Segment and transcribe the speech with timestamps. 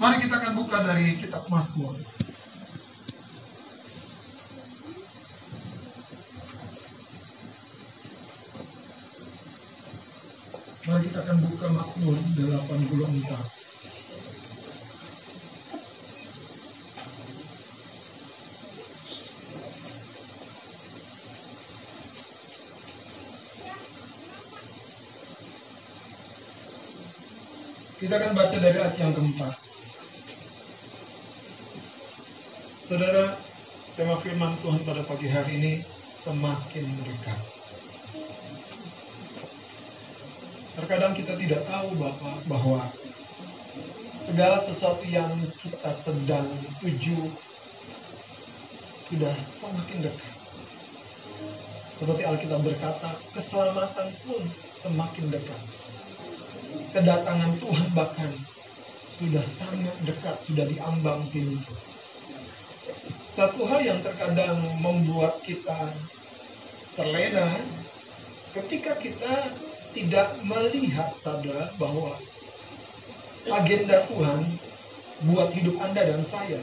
[0.00, 1.96] Mari kita akan buka dari kitab Mazmur.
[10.88, 13.60] Mari kita akan buka Mazmur 84.
[28.10, 29.54] Kita akan baca dari ayat yang keempat.
[32.82, 33.38] Saudara,
[33.94, 35.72] tema firman Tuhan pada pagi hari ini
[36.26, 37.38] semakin dekat.
[40.74, 42.90] Terkadang kita tidak tahu Bapak bahwa
[44.18, 45.30] segala sesuatu yang
[45.62, 46.50] kita sedang
[46.82, 47.30] tuju
[49.06, 50.34] sudah semakin dekat.
[51.94, 54.42] Seperti Alkitab berkata, keselamatan pun
[54.82, 55.62] semakin dekat
[56.90, 58.30] kedatangan Tuhan bahkan
[59.06, 61.72] sudah sangat dekat, sudah diambang pintu.
[63.30, 65.94] Satu hal yang terkadang membuat kita
[66.98, 67.52] terlena
[68.56, 69.54] ketika kita
[69.94, 72.18] tidak melihat sadar bahwa
[73.46, 74.58] agenda Tuhan
[75.30, 76.62] buat hidup Anda dan saya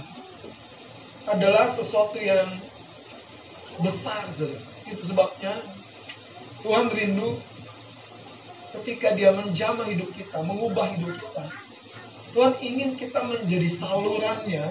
[1.27, 2.47] adalah sesuatu yang
[3.83, 4.27] besar.
[4.87, 5.53] Itu sebabnya
[6.63, 7.39] Tuhan rindu
[8.80, 11.44] ketika dia menjamah hidup kita, mengubah hidup kita.
[12.36, 14.66] Tuhan ingin kita menjadi salurannya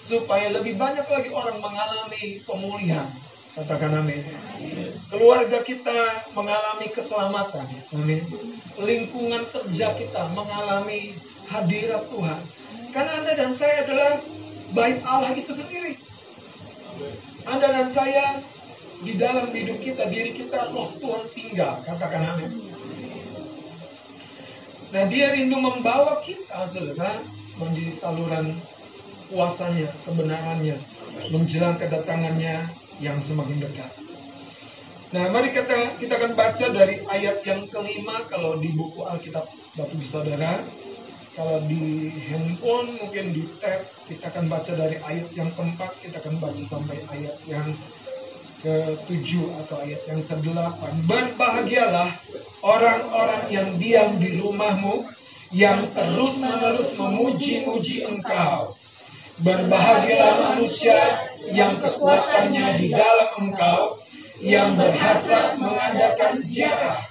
[0.00, 3.08] supaya lebih banyak lagi orang mengalami pemulihan.
[3.54, 4.26] Katakan amin.
[5.14, 7.70] Keluarga kita mengalami keselamatan.
[7.94, 8.26] Amin.
[8.82, 11.14] Lingkungan kerja kita mengalami
[11.46, 12.40] hadirat Tuhan.
[12.90, 14.12] Karena Anda dan saya adalah
[14.74, 16.02] baik Allah itu sendiri.
[17.46, 18.42] Anda dan saya
[19.06, 21.78] di dalam hidup kita, diri kita, roh Tuhan tinggal.
[21.86, 22.73] Katakan amin.
[24.94, 27.18] Nah dia rindu membawa kita saudara
[27.58, 28.62] menjadi saluran
[29.26, 30.78] kuasanya, kebenarannya,
[31.34, 32.62] menjelang kedatangannya
[33.02, 33.90] yang semakin dekat.
[35.10, 39.98] Nah mari kita kita akan baca dari ayat yang kelima kalau di buku Alkitab Bapak
[39.98, 40.62] Ibu Saudara.
[41.34, 46.38] Kalau di handphone mungkin di tab kita akan baca dari ayat yang keempat kita akan
[46.38, 47.74] baca sampai ayat yang
[48.64, 50.80] ke-7 atau ayat yang ke-8.
[51.04, 52.08] Berbahagialah
[52.64, 55.04] orang-orang yang diam di rumahmu,
[55.52, 58.72] yang terus-menerus memuji-muji engkau.
[59.44, 60.96] Berbahagialah manusia
[61.52, 64.00] yang kekuatannya di dalam engkau,
[64.40, 67.04] yang berhasrat mengadakan ziarah.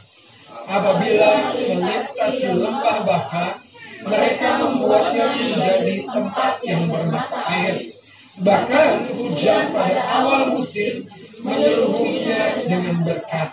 [0.63, 3.61] Apabila melintasi lembah baka,
[4.03, 7.93] mereka membuatnya menjadi tempat yang bermata air.
[8.33, 11.05] Bahkan hujan pada awal musim
[11.43, 13.49] menyeluruhinya dengan berkat.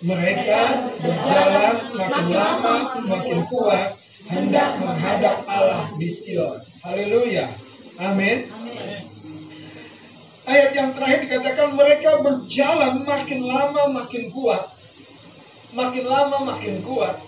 [0.00, 0.60] Mereka
[1.04, 4.00] berjalan makin lama makin kuat
[4.32, 6.64] hendak menghadap Allah di Sion.
[6.80, 7.52] Haleluya.
[8.00, 8.48] Amin.
[10.48, 14.72] Ayat yang terakhir dikatakan mereka berjalan makin lama makin kuat.
[15.76, 17.20] Makin lama makin kuat.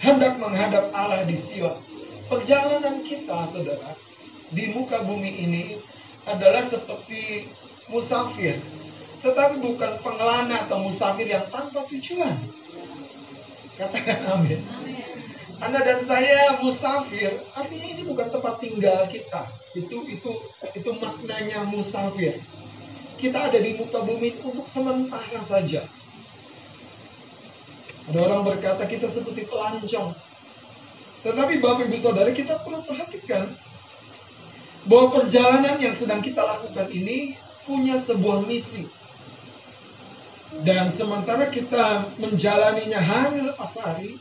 [0.00, 1.76] Hendak menghadap Allah di Sion.
[2.28, 3.96] Perjalanan kita, saudara,
[4.52, 5.64] di muka bumi ini
[6.28, 7.48] adalah seperti
[7.88, 8.60] musafir,
[9.24, 12.36] tetapi bukan pengelana atau musafir yang tanpa tujuan.
[13.76, 14.60] Katakan amin.
[15.58, 19.50] Anda dan saya musafir, artinya ini bukan tempat tinggal kita.
[19.74, 20.30] Itu itu
[20.74, 22.38] itu maknanya musafir.
[23.18, 25.82] Kita ada di muka bumi untuk sementara saja.
[28.08, 30.14] Ada orang berkata kita seperti pelancong.
[31.26, 33.50] Tetapi Bapak Ibu Saudara kita perlu perhatikan
[34.86, 37.34] bahwa perjalanan yang sedang kita lakukan ini
[37.68, 38.88] punya sebuah misi.
[40.64, 44.16] Dan sementara kita menjalaninya hari lepas hari,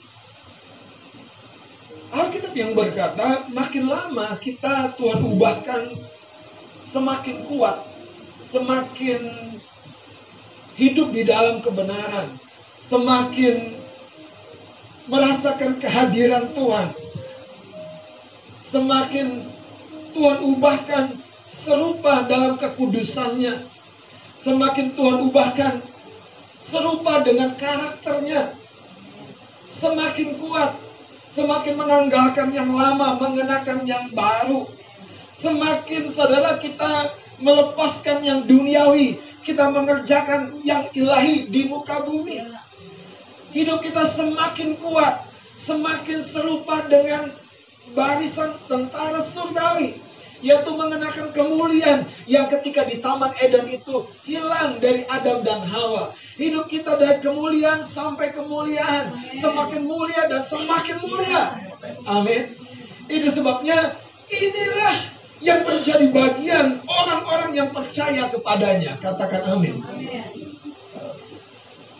[2.12, 5.96] Alkitab yang berkata, makin lama kita Tuhan ubahkan
[6.84, 7.84] semakin kuat,
[8.44, 9.20] semakin
[10.76, 12.36] hidup di dalam kebenaran,
[12.80, 13.80] semakin
[15.08, 16.96] merasakan kehadiran Tuhan,
[18.60, 19.48] semakin
[20.16, 23.64] Tuhan ubahkan serupa dalam kekudusannya.
[24.38, 25.74] Semakin Tuhan ubahkan
[26.60, 28.54] serupa dengan karakternya.
[29.68, 30.76] Semakin kuat,
[31.28, 34.68] semakin menanggalkan yang lama, mengenakan yang baru.
[35.36, 42.42] Semakin saudara kita melepaskan yang duniawi, kita mengerjakan yang ilahi di muka bumi.
[43.52, 47.36] Hidup kita semakin kuat, semakin serupa dengan
[47.92, 50.07] barisan tentara surgawi
[50.42, 56.14] yaitu mengenakan kemuliaan yang ketika di Taman Eden itu hilang dari Adam dan Hawa.
[56.38, 61.44] Hidup kita dari kemuliaan sampai kemuliaan, semakin mulia dan semakin mulia.
[62.06, 62.54] Amin.
[63.10, 63.98] Itu sebabnya
[64.30, 64.98] inilah
[65.42, 68.98] yang menjadi bagian orang-orang yang percaya kepadanya.
[69.02, 69.82] Katakan amin.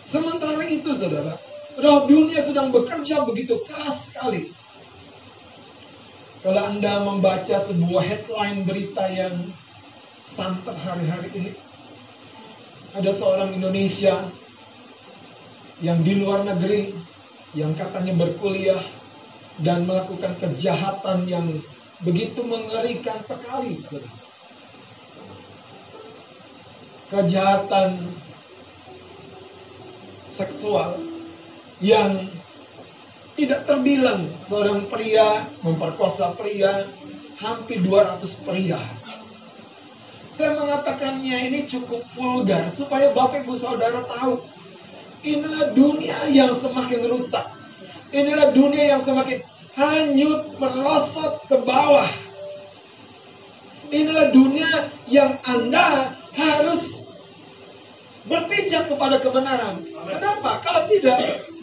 [0.02, 1.36] Sementara itu saudara,
[1.76, 4.56] roh dunia sedang bekerja begitu keras sekali
[6.38, 9.50] kalau Anda membaca sebuah headline berita yang
[10.22, 11.52] santer hari-hari ini,
[12.94, 14.14] ada seorang Indonesia
[15.82, 16.94] yang di luar negeri,
[17.58, 18.78] yang katanya berkuliah
[19.58, 21.46] dan melakukan kejahatan yang
[22.06, 23.82] begitu mengerikan sekali.
[27.08, 28.14] Kejahatan
[30.28, 31.02] seksual
[31.80, 32.37] yang
[33.38, 36.90] tidak terbilang seorang pria memperkosa pria
[37.38, 38.82] hampir 200 pria.
[40.26, 44.42] Saya mengatakannya ini cukup vulgar supaya Bapak Ibu Saudara tahu.
[45.22, 47.46] Inilah dunia yang semakin rusak.
[48.10, 49.42] Inilah dunia yang semakin
[49.78, 52.10] hanyut merosot ke bawah.
[53.94, 57.06] Inilah dunia yang Anda harus
[58.26, 59.82] berpijak kepada kebenaran.
[60.06, 60.62] Kenapa?
[60.62, 61.18] Kalau tidak,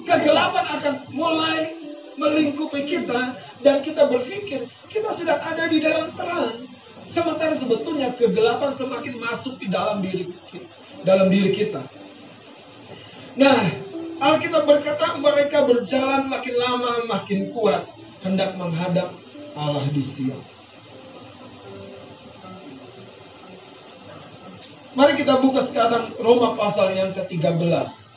[0.05, 1.75] kegelapan akan mulai
[2.15, 3.35] melingkupi kita
[3.65, 6.69] dan kita berpikir kita sedang ada di dalam terang.
[7.05, 10.67] Sementara sebetulnya kegelapan semakin masuk di dalam diri kita,
[11.05, 11.85] dalam diri kita.
[13.37, 13.61] Nah,
[14.15, 17.85] Alkitab berkata mereka berjalan makin lama makin kuat
[18.25, 19.11] hendak menghadap
[19.53, 20.39] Allah di Sion.
[24.95, 28.14] Mari kita buka sekarang Roma pasal yang ke-13.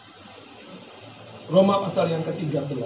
[1.49, 2.77] Roma pasal yang ke-13.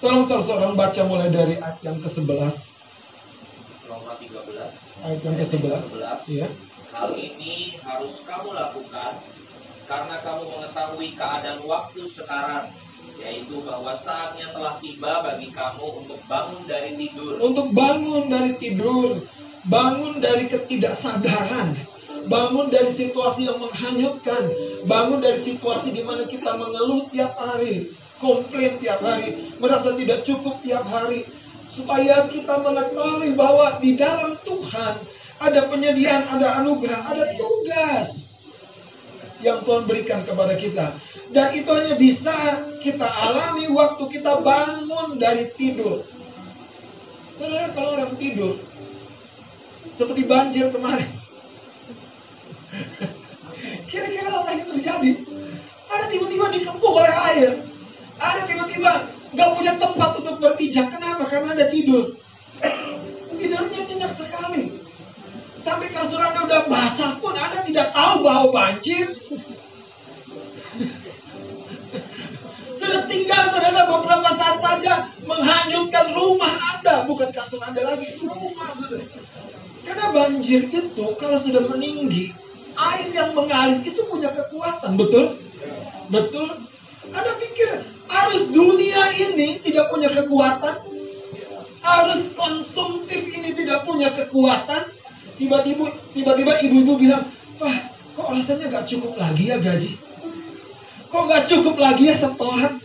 [0.00, 2.72] Tolong seorang baca mulai dari ayat yang ke-11.
[3.84, 5.04] Roma 13.
[5.04, 5.84] Ayat yang ke-11.
[6.32, 6.48] Ya.
[6.96, 9.20] Hal ini harus kamu lakukan
[9.84, 12.72] karena kamu mengetahui keadaan waktu sekarang
[13.20, 17.36] yaitu bahwa saatnya telah tiba bagi kamu untuk bangun dari tidur.
[17.36, 19.20] Untuk bangun dari tidur
[19.68, 21.76] bangun dari ketidaksadaran,
[22.28, 24.52] bangun dari situasi yang menghanyutkan,
[24.84, 30.60] bangun dari situasi di mana kita mengeluh tiap hari, komplain tiap hari, merasa tidak cukup
[30.60, 31.24] tiap hari,
[31.68, 34.94] supaya kita mengetahui bahwa di dalam Tuhan
[35.40, 38.38] ada penyediaan, ada anugerah, ada tugas
[39.42, 40.96] yang Tuhan berikan kepada kita.
[41.34, 42.32] Dan itu hanya bisa
[42.78, 46.06] kita alami waktu kita bangun dari tidur.
[47.34, 48.54] Saudara kalau orang tidur,
[49.94, 51.06] seperti banjir kemarin.
[53.86, 55.12] Kira-kira apa yang terjadi?
[55.86, 57.50] Ada tiba-tiba dikepung oleh air.
[58.18, 58.90] Ada tiba-tiba
[59.30, 60.90] nggak punya tempat untuk berpijak.
[60.90, 61.22] Kenapa?
[61.30, 62.18] Karena ada tidur.
[63.38, 64.82] Tidurnya nyenyak sekali.
[65.62, 69.14] Sampai kasur Anda udah basah pun Anda tidak tahu bahwa banjir.
[72.74, 77.06] Sudah tinggal saudara beberapa saat saja menghanyutkan rumah Anda.
[77.06, 79.23] Bukan kasur Anda lagi, rumah saudara.
[79.84, 82.32] Karena banjir itu kalau sudah meninggi,
[82.74, 85.36] air yang mengalir itu punya kekuatan, betul?
[86.08, 86.48] Betul?
[87.12, 90.88] Ada pikir, harus dunia ini tidak punya kekuatan?
[91.84, 94.88] Harus konsumtif ini tidak punya kekuatan?
[95.36, 97.28] Tiba-tiba tiba-tiba ibu-ibu bilang,
[97.60, 97.76] Pak,
[98.16, 100.00] kok rasanya gak cukup lagi ya gaji?
[101.12, 102.80] Kok gak cukup lagi ya setoran?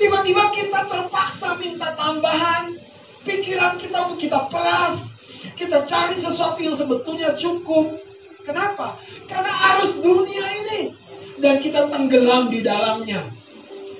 [0.00, 2.80] Tiba-tiba kita terpaksa minta tambahan.
[3.20, 5.09] Pikiran kita kita peras,
[5.56, 8.00] kita cari sesuatu yang sebetulnya cukup.
[8.44, 9.00] Kenapa?
[9.28, 10.80] Karena arus dunia ini.
[11.40, 13.24] Dan kita tenggelam di dalamnya.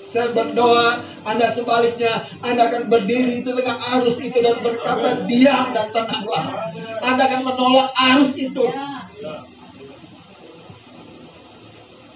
[0.04, 5.94] Saya berdoa, Anda sebaliknya, Anda akan berdiri di tengah arus itu dan berkata, diam dan
[5.94, 6.74] tenanglah.
[7.00, 8.66] Anda akan menolak arus itu.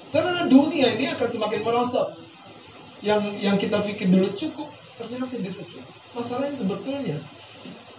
[0.03, 2.19] Saudara dunia ini akan semakin merosot.
[3.05, 5.95] Yang yang kita pikir dulu cukup, ternyata tidak cukup.
[6.15, 7.19] Masalahnya sebetulnya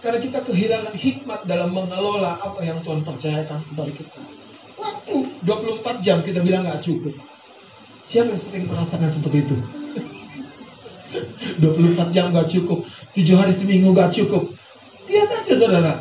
[0.04, 4.20] karena kita kehilangan hikmat dalam mengelola apa yang Tuhan percayakan kepada kita.
[4.76, 7.16] Waktu 24 jam kita bilang nggak cukup.
[8.06, 9.56] Siapa yang sering merasakan seperti itu?
[11.62, 12.84] 24 jam nggak cukup,
[13.16, 14.52] 7 hari seminggu nggak cukup.
[15.08, 15.94] Lihat aja saudara.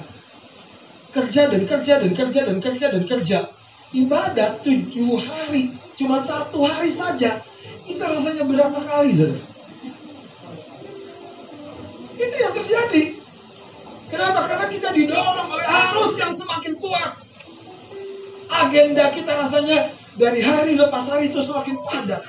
[1.15, 3.37] Kerja dan kerja dan kerja dan kerja dan kerja.
[3.95, 4.91] Ibadah 7
[5.23, 7.39] hari, cuma satu hari saja.
[7.87, 9.43] Itu rasanya berat sekali saudara.
[12.19, 13.24] Itu yang terjadi.
[14.11, 14.39] Kenapa?
[14.45, 17.11] Karena kita didorong oleh arus yang semakin kuat.
[18.45, 22.21] Agenda kita rasanya dari hari lepas hari itu semakin padat.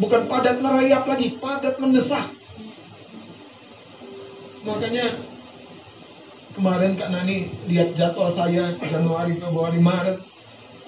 [0.00, 2.24] Bukan padat merayap lagi, padat mendesak.
[4.64, 5.12] Makanya
[6.56, 10.22] kemarin Kak Nani lihat jadwal saya Januari, Februari, Maret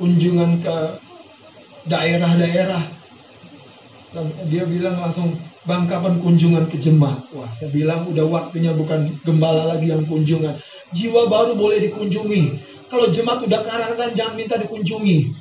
[0.00, 0.76] kunjungan ke
[1.86, 2.82] daerah-daerah.
[4.46, 5.34] Dia bilang langsung,
[5.64, 7.24] Bang kapan kunjungan ke jemaat?
[7.32, 10.60] Wah, saya bilang udah waktunya bukan gembala lagi yang kunjungan.
[10.92, 12.42] Jiwa baru boleh dikunjungi.
[12.92, 15.32] Kalau jemaat udah karatan, jangan minta dikunjungi.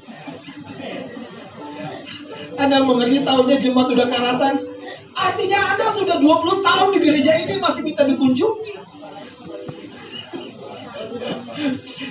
[2.55, 4.53] Anda mengerti tahunya jemaat udah karatan?
[5.11, 8.82] Artinya Anda sudah 20 tahun di gereja ini masih minta dikunjungi.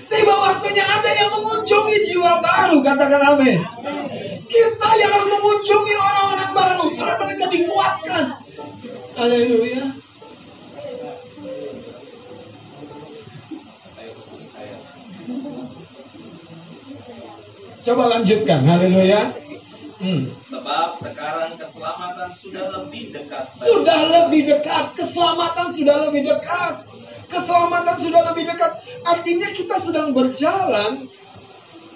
[0.09, 3.61] Tiba waktunya ada yang mengunjungi jiwa baru, katakan amin.
[4.49, 8.25] Kita yang harus mengunjungi orang-orang baru supaya mereka dikuatkan.
[9.17, 9.85] Haleluya.
[17.83, 19.21] Coba lanjutkan, haleluya.
[19.99, 20.33] Hmm.
[20.49, 23.53] Sebab sekarang keselamatan sudah lebih dekat.
[23.53, 27.02] Sudah lebih dekat, keselamatan sudah lebih dekat
[27.33, 28.85] keselamatan sudah lebih dekat.
[29.09, 31.09] Artinya kita sedang berjalan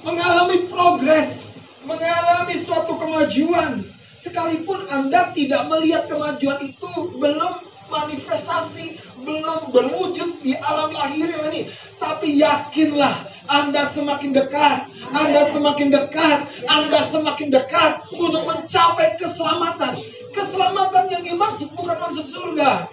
[0.01, 1.53] mengalami progres,
[1.85, 3.85] mengalami suatu kemajuan.
[4.17, 6.91] Sekalipun Anda tidak melihat kemajuan itu
[7.21, 11.71] belum manifestasi, belum berwujud di alam lahir ini.
[12.01, 20.03] Tapi yakinlah Anda semakin dekat, Anda semakin dekat, Anda semakin dekat untuk mencapai keselamatan.
[20.35, 22.91] Keselamatan yang dimaksud bukan masuk surga.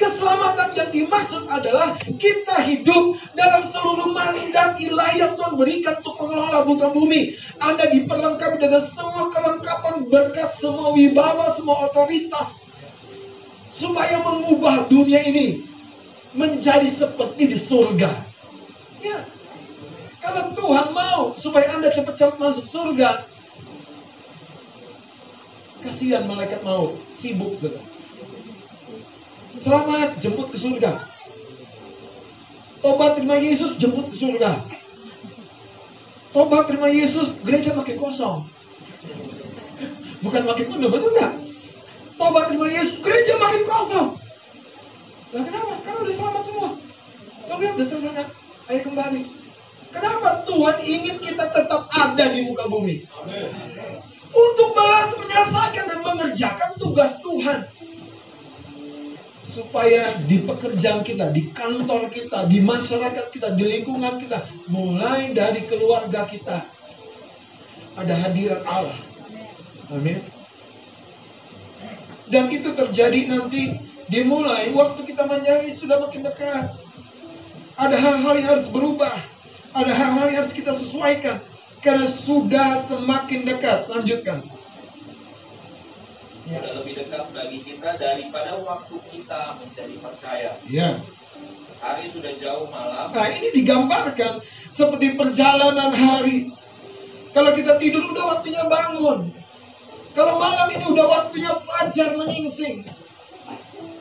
[0.00, 6.64] Keselamatan yang dimaksud adalah kita hidup dalam seluruh mandat ilahi yang Tuhan berikan untuk mengelola
[6.64, 7.36] buka bumi.
[7.60, 12.64] Anda diperlengkapi dengan semua kelengkapan berkat, semua wibawa, semua otoritas.
[13.68, 15.68] Supaya mengubah dunia ini
[16.32, 18.10] menjadi seperti di surga.
[19.04, 19.28] Ya,
[20.24, 23.28] kalau Tuhan mau supaya Anda cepat-cepat masuk surga,
[25.84, 27.99] kasihan malaikat maut, sibuk sudah.
[29.60, 31.04] Selamat jemput ke surga.
[32.80, 34.64] Tobat terima Yesus jemput ke surga.
[36.32, 38.48] Tobat terima Yesus gereja makin kosong.
[40.24, 41.32] Bukan makin penuh, betul nggak?
[42.16, 44.08] Tobat terima Yesus gereja makin kosong.
[45.36, 45.76] Nah kenapa?
[45.84, 46.68] Karena udah selamat semua.
[47.44, 48.32] Tapi udah selesai.
[48.72, 49.20] Ayo kembali.
[49.92, 53.04] Kenapa Tuhan ingin kita tetap ada di muka bumi?
[54.32, 57.68] Untuk balas menyelesaikan dan mengerjakan tugas Tuhan
[59.50, 65.66] supaya di pekerjaan kita, di kantor kita, di masyarakat kita, di lingkungan kita, mulai dari
[65.66, 66.62] keluarga kita
[67.98, 68.94] ada hadirat Allah.
[69.90, 70.22] Amin.
[72.30, 73.74] Dan itu terjadi nanti
[74.06, 76.78] dimulai waktu kita mencari sudah makin dekat.
[77.74, 79.18] Ada hal-hal yang harus berubah.
[79.74, 81.42] Ada hal-hal yang harus kita sesuaikan.
[81.82, 83.90] Karena sudah semakin dekat.
[83.90, 84.46] Lanjutkan
[86.46, 86.60] ya.
[86.60, 90.50] sudah lebih dekat bagi kita daripada waktu kita menjadi percaya.
[90.68, 91.02] Ya.
[91.80, 93.08] Hari sudah jauh malam.
[93.12, 96.52] Nah ini digambarkan seperti perjalanan hari.
[97.32, 99.32] Kalau kita tidur udah waktunya bangun.
[100.12, 102.84] Kalau malam ini udah waktunya fajar menyingsing.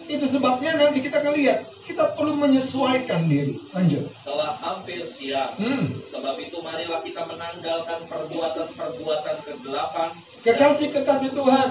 [0.09, 1.69] Itu sebabnya nanti kita akan lihat.
[1.85, 3.61] Kita perlu menyesuaikan diri.
[3.71, 4.09] Lanjut.
[4.25, 5.53] Telah hampir siang.
[5.55, 6.01] Hmm.
[6.01, 10.09] Sebab itu marilah kita menanggalkan perbuatan-perbuatan kegelapan.
[10.41, 11.69] Kekasih-kekasih Tuhan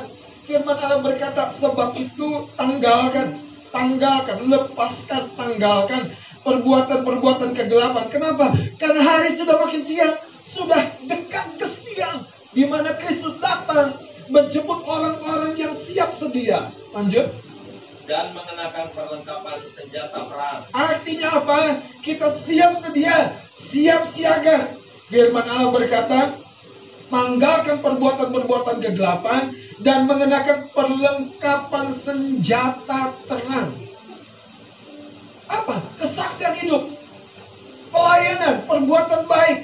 [0.48, 3.36] firman Allah berkata sebab itu tanggalkan
[3.68, 6.08] tanggalkan lepaskan tanggalkan
[6.40, 12.24] perbuatan-perbuatan kegelapan kenapa karena hari sudah makin siang sudah dekat ke siang
[12.56, 14.00] di mana Kristus datang
[14.32, 17.28] menjemput orang-orang yang siap sedia lanjut
[18.08, 20.64] dan mengenakan perlengkapan senjata perang.
[20.72, 21.84] Artinya apa?
[22.00, 24.80] Kita siap sedia, siap siaga.
[25.12, 26.40] Firman Allah berkata,
[27.08, 33.72] manggalkan perbuatan-perbuatan kegelapan dan mengenakan perlengkapan senjata terang.
[35.48, 35.80] Apa?
[35.96, 36.92] Kesaksian hidup,
[37.88, 39.58] pelayanan, perbuatan baik.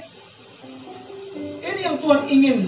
[1.61, 2.59] Ini yang Tuhan ingin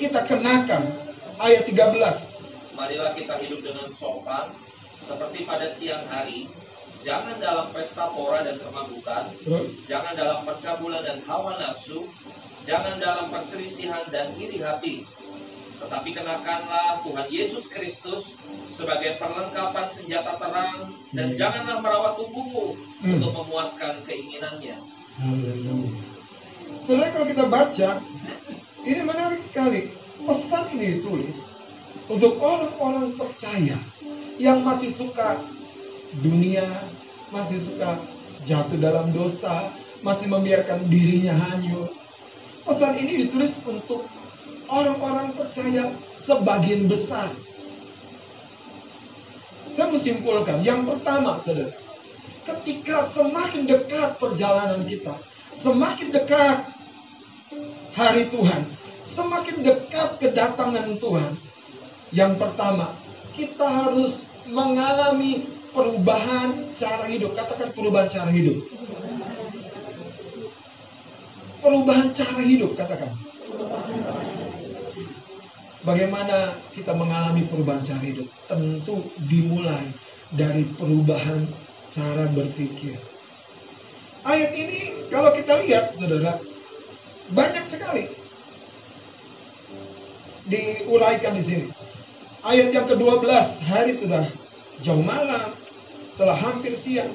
[0.00, 1.04] kita kenakan.
[1.36, 2.32] Ayat 13.
[2.76, 4.52] Marilah kita hidup dengan sopan
[5.00, 6.48] seperti pada siang hari,
[7.06, 9.86] jangan dalam pesta pora dan kemabukan, Terus?
[9.86, 12.10] jangan dalam percabulan dan hawa nafsu,
[12.66, 15.06] Jangan dalam perselisihan dan iri hati,
[15.78, 18.34] tetapi kenakanlah Tuhan Yesus Kristus
[18.74, 21.38] sebagai perlengkapan senjata terang dan hmm.
[21.38, 23.22] janganlah merawat tubuhmu hmm.
[23.22, 24.82] untuk memuaskan keinginannya.
[25.22, 27.06] Haleluya.
[27.14, 28.02] kalau kita baca,
[28.82, 29.94] ini menarik sekali.
[30.26, 31.54] Pesan ini ditulis
[32.10, 33.78] untuk orang-orang percaya
[34.42, 35.38] yang masih suka
[36.22, 36.66] dunia,
[37.34, 37.98] masih suka
[38.46, 41.90] jatuh dalam dosa, masih membiarkan dirinya hanyut,
[42.66, 44.10] Pesan ini ditulis untuk
[44.66, 47.30] orang-orang percaya sebagian besar.
[49.70, 51.70] Saya mau simpulkan, yang pertama saudara,
[52.42, 55.14] ketika semakin dekat perjalanan kita,
[55.54, 56.66] semakin dekat
[57.94, 58.66] hari Tuhan,
[59.06, 61.38] semakin dekat kedatangan Tuhan,
[62.10, 62.98] yang pertama,
[63.38, 67.36] kita harus mengalami perubahan cara hidup.
[67.36, 68.64] Katakan perubahan cara hidup.
[71.60, 73.12] Perubahan cara hidup, katakan.
[75.84, 78.26] Bagaimana kita mengalami perubahan cara hidup?
[78.48, 79.92] Tentu dimulai
[80.32, 81.44] dari perubahan
[81.92, 82.96] cara berpikir.
[84.26, 86.42] Ayat ini kalau kita lihat, saudara,
[87.30, 88.10] banyak sekali
[90.46, 91.66] diuraikan di sini.
[92.46, 93.26] Ayat yang ke-12,
[93.66, 94.26] hari sudah
[94.82, 95.54] jauh malam,
[96.16, 97.12] telah hampir siang.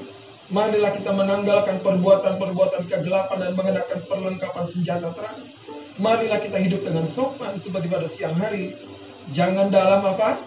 [0.51, 5.47] Marilah kita menanggalkan perbuatan-perbuatan kegelapan dan mengenakan perlengkapan senjata terang
[6.01, 8.73] Marilah kita hidup dengan sopan seperti pada siang hari.
[9.35, 10.39] Jangan dalam apa?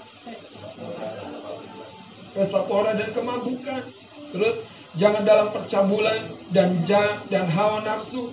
[2.32, 3.86] Pesta pora dan kemabukan.
[4.34, 4.64] Terus
[4.98, 8.32] jangan dalam percabulan dan ja, dan hawa nafsu.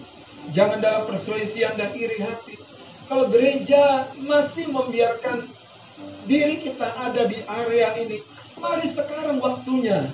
[0.50, 2.58] Jangan dalam perselisihan dan iri hati.
[3.06, 5.46] Kalau gereja masih membiarkan
[6.26, 8.24] diri kita ada di area ini,
[8.62, 10.14] mari sekarang waktunya.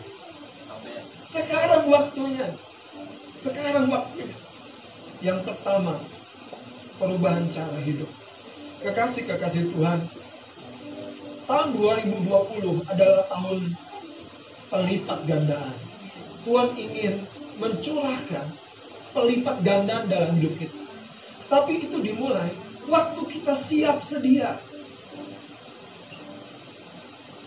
[1.28, 2.48] Sekarang waktunya.
[3.36, 4.38] Sekarang waktunya.
[5.20, 6.00] Yang pertama,
[6.98, 8.10] perubahan cara hidup.
[8.82, 10.08] Kekasih-kekasih Tuhan,
[11.50, 13.76] tahun 2020 adalah tahun
[14.72, 15.78] pelipat gandaan.
[16.48, 17.28] Tuhan ingin
[17.60, 18.48] mencurahkan
[19.12, 20.82] pelipat gandaan dalam hidup kita.
[21.48, 22.52] Tapi itu dimulai
[22.88, 24.62] waktu kita siap sedia.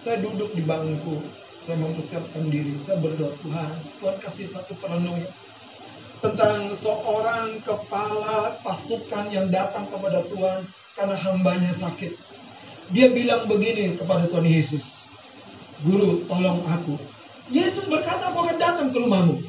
[0.01, 1.21] Saya duduk di bangku,
[1.61, 5.29] saya mempersiapkan diri, saya berdoa Tuhan, Tuhan kasih satu perenungan
[6.25, 10.65] tentang seorang kepala pasukan yang datang kepada Tuhan
[10.97, 12.17] karena hambanya sakit.
[12.97, 15.01] Dia bilang begini kepada Tuhan Yesus,
[15.81, 16.97] Guru tolong aku.
[17.49, 19.41] Yesus berkata aku akan datang ke rumahmu.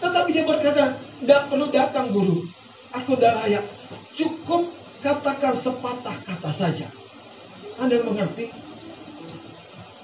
[0.00, 2.48] Tetapi dia berkata, tidak perlu datang guru.
[2.96, 3.64] Aku tidak layak.
[4.16, 4.72] Cukup
[5.04, 6.88] katakan sepatah kata saja.
[7.76, 8.67] Anda mengerti?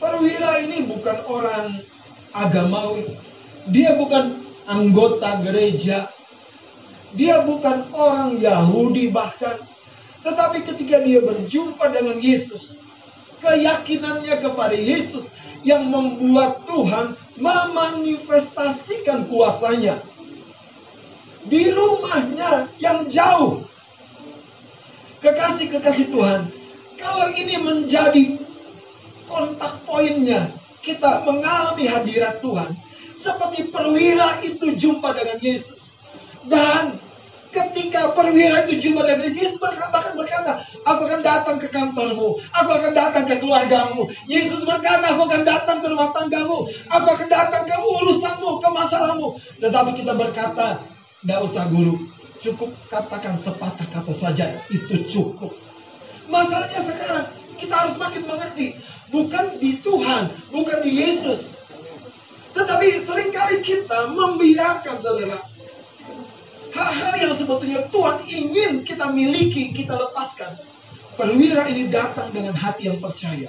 [0.03, 1.69] Perwira ini bukan orang
[2.35, 3.17] agamawi.
[3.71, 6.11] Dia bukan anggota gereja.
[7.15, 9.63] Dia bukan orang Yahudi bahkan.
[10.27, 12.81] Tetapi ketika dia berjumpa dengan Yesus,
[13.45, 15.31] keyakinannya kepada Yesus
[15.63, 20.01] yang membuat Tuhan memanifestasikan kuasanya
[21.45, 23.69] di rumahnya yang jauh.
[25.21, 26.53] Kekasih-kekasih Tuhan,
[27.01, 28.44] kalau ini menjadi
[29.35, 30.55] kontak poinnya,
[30.87, 32.79] kita mengalami hadirat Tuhan,
[33.19, 35.99] seperti perwira itu jumpa dengan Yesus.
[36.47, 37.03] Dan
[37.51, 42.93] ketika perwira itu jumpa dengan Yesus bahkan berkata, aku akan datang ke kantormu, aku akan
[42.95, 44.07] datang ke keluargamu.
[44.31, 49.29] Yesus berkata, aku akan datang ke rumah tanggamu, aku akan datang ke urusanmu, ke masalahmu.
[49.59, 50.83] Tetapi kita berkata,
[51.25, 51.97] tidak usah guru,
[52.39, 55.57] cukup katakan sepatah kata saja, itu cukup.
[56.29, 58.79] Masalahnya sekarang, kita harus makin mengerti,
[59.11, 61.59] bukan di Tuhan, bukan di Yesus,
[62.55, 65.43] tetapi sering kali kita membiarkan saudara.
[66.75, 70.59] Hal-hal yang sebetulnya Tuhan ingin kita miliki, kita lepaskan.
[71.15, 73.47] Perwira ini datang dengan hati yang percaya.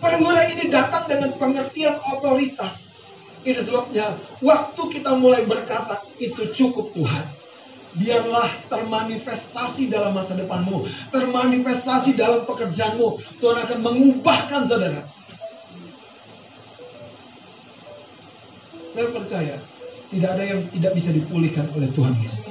[0.00, 2.92] Perwira ini datang dengan pengertian otoritas.
[3.40, 7.39] Ini sebabnya waktu kita mulai berkata, itu cukup Tuhan.
[7.90, 10.86] Biarlah termanifestasi dalam masa depanmu.
[11.10, 13.40] Termanifestasi dalam pekerjaanmu.
[13.42, 15.10] Tuhan akan mengubahkan saudara
[18.90, 19.56] Saya percaya
[20.10, 22.42] tidak ada yang tidak bisa dipulihkan oleh Tuhan Yesus.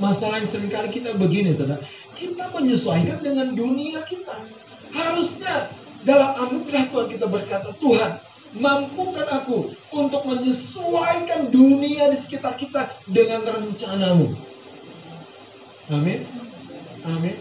[0.00, 1.84] Masalah yang sering kali kita begini, saudara.
[2.16, 4.32] Kita menyesuaikan dengan dunia kita.
[4.96, 5.68] Harusnya
[6.08, 8.16] dalam anugerah Tuhan kita berkata, Tuhan,
[8.56, 14.34] mampukan aku untuk menyesuaikan dunia di sekitar kita dengan rencanamu.
[15.90, 16.26] Amin.
[17.06, 17.36] Amin.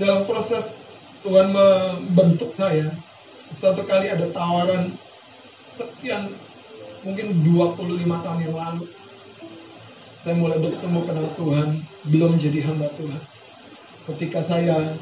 [0.00, 0.76] Dalam proses
[1.20, 2.92] Tuhan membentuk saya,
[3.52, 4.96] satu kali ada tawaran
[5.74, 6.32] sekian
[7.04, 8.84] mungkin 25 tahun yang lalu
[10.20, 11.68] saya mulai bertemu kenal Tuhan
[12.12, 13.22] belum jadi hamba Tuhan
[14.12, 14.92] ketika saya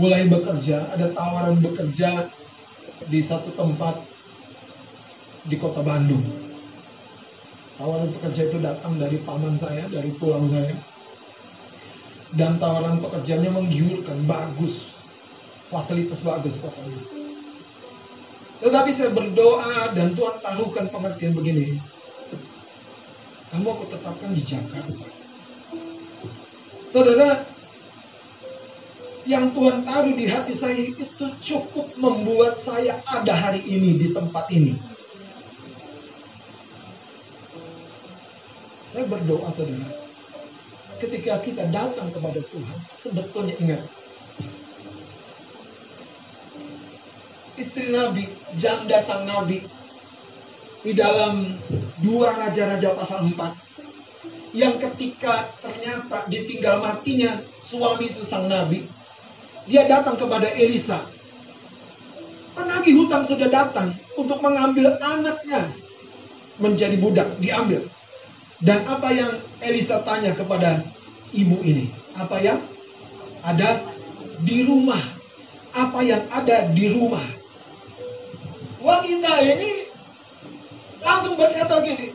[0.00, 2.32] mulai bekerja ada tawaran bekerja
[3.12, 4.00] di satu tempat
[5.44, 6.24] di kota Bandung
[7.76, 10.72] tawaran pekerja itu datang dari paman saya dari tulang saya
[12.32, 14.96] dan tawaran pekerjaannya menggiurkan bagus
[15.68, 17.20] fasilitas bagus pokoknya
[18.60, 21.80] tetapi saya berdoa dan Tuhan taruhkan pengertian begini.
[23.48, 25.08] Kamu aku tetapkan di Jakarta.
[26.92, 27.40] Saudara,
[29.28, 34.48] yang Tuhan taruh di hati saya itu cukup membuat saya ada hari ini di tempat
[34.52, 34.76] ini.
[38.90, 39.86] Saya berdoa saudara,
[40.98, 43.82] ketika kita datang kepada Tuhan, sebetulnya ingat,
[47.54, 48.26] istri Nabi,
[48.58, 49.62] janda sang Nabi,
[50.80, 51.60] di dalam
[52.02, 58.90] dua Raja-Raja pasal 4, yang ketika ternyata ditinggal matinya suami itu sang Nabi,
[59.70, 61.06] dia datang kepada Elisa.
[62.58, 65.70] Penagih hutang sudah datang untuk mengambil anaknya
[66.58, 67.86] menjadi budak, diambil.
[68.58, 70.82] Dan apa yang Elisa tanya kepada
[71.30, 71.94] ibu ini?
[72.18, 72.60] Apa yang
[73.46, 73.80] ada
[74.42, 75.00] di rumah?
[75.70, 77.24] Apa yang ada di rumah?
[78.82, 79.86] Wanita ini
[80.98, 82.10] langsung berkata gini,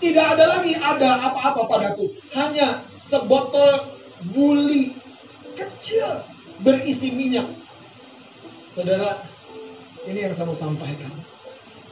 [0.00, 3.92] tidak ada lagi ada apa-apa padaku, hanya sebotol
[4.32, 4.96] buli
[5.54, 7.48] kecil berisi minyak.
[8.70, 9.22] Saudara,
[10.06, 11.10] ini yang saya mau sampaikan.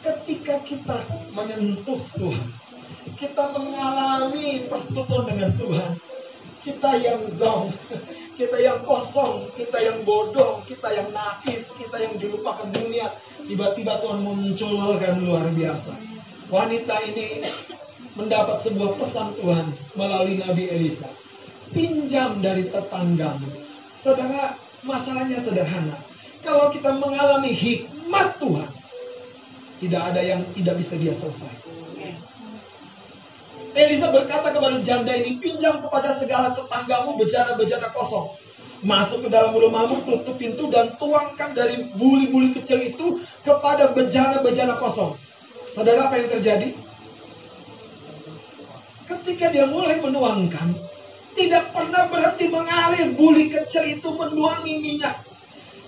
[0.03, 0.99] Ketika kita
[1.31, 2.49] menyentuh Tuhan,
[3.19, 5.91] kita mengalami persekutuan dengan Tuhan.
[6.63, 7.75] Kita yang zong,
[8.39, 13.11] kita yang kosong, kita yang bodoh, kita yang naif, kita yang dilupakan dunia.
[13.43, 15.95] Tiba-tiba Tuhan munculkan luar biasa.
[16.51, 17.43] Wanita ini
[18.15, 21.09] mendapat sebuah pesan Tuhan melalui Nabi Elisa.
[21.73, 23.62] Pinjam dari tetanggamu.
[24.03, 25.95] Saudara, masalahnya sederhana.
[26.43, 28.71] Kalau kita mengalami hikmat Tuhan,
[29.79, 31.71] tidak ada yang tidak bisa dia selesaikan.
[33.79, 38.35] Elisa berkata kepada janda ini, pinjam kepada segala tetanggamu bejana-bejana kosong.
[38.83, 45.15] Masuk ke dalam rumahmu, tutup pintu dan tuangkan dari buli-buli kecil itu kepada bejana-bejana kosong.
[45.79, 46.75] Saudara apa yang terjadi?
[49.07, 50.75] Ketika dia mulai menuangkan,
[51.33, 55.25] tidak pernah berhenti mengalir buli kecil itu menuangi minyak.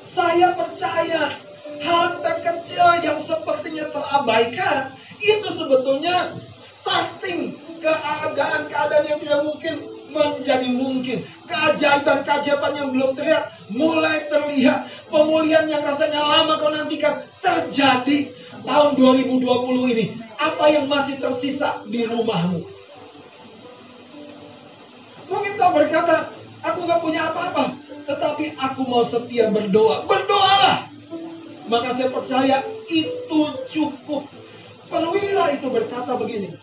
[0.01, 1.33] Saya percaya
[1.81, 9.75] hal terkecil yang sepertinya terabaikan itu sebetulnya starting keadaan-keadaan yang tidak mungkin
[10.15, 11.19] menjadi mungkin.
[11.51, 14.87] Keajaiban-keajaiban yang belum terlihat mulai terlihat.
[15.11, 18.31] Pemulihan yang rasanya lama kau nantikan terjadi
[18.63, 20.05] tahun 2020 ini.
[20.39, 22.84] Apa yang masih tersisa di rumahmu?
[25.35, 26.31] Mungkin kau berkata,
[26.63, 27.75] aku gak punya apa-apa.
[28.07, 30.07] Tetapi aku mau setia berdoa.
[30.07, 30.87] Berdoalah.
[31.67, 34.31] Maka saya percaya itu cukup.
[34.87, 36.55] Perwira itu berkata begini.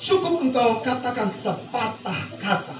[0.00, 2.76] Cukup engkau katakan sepatah kata.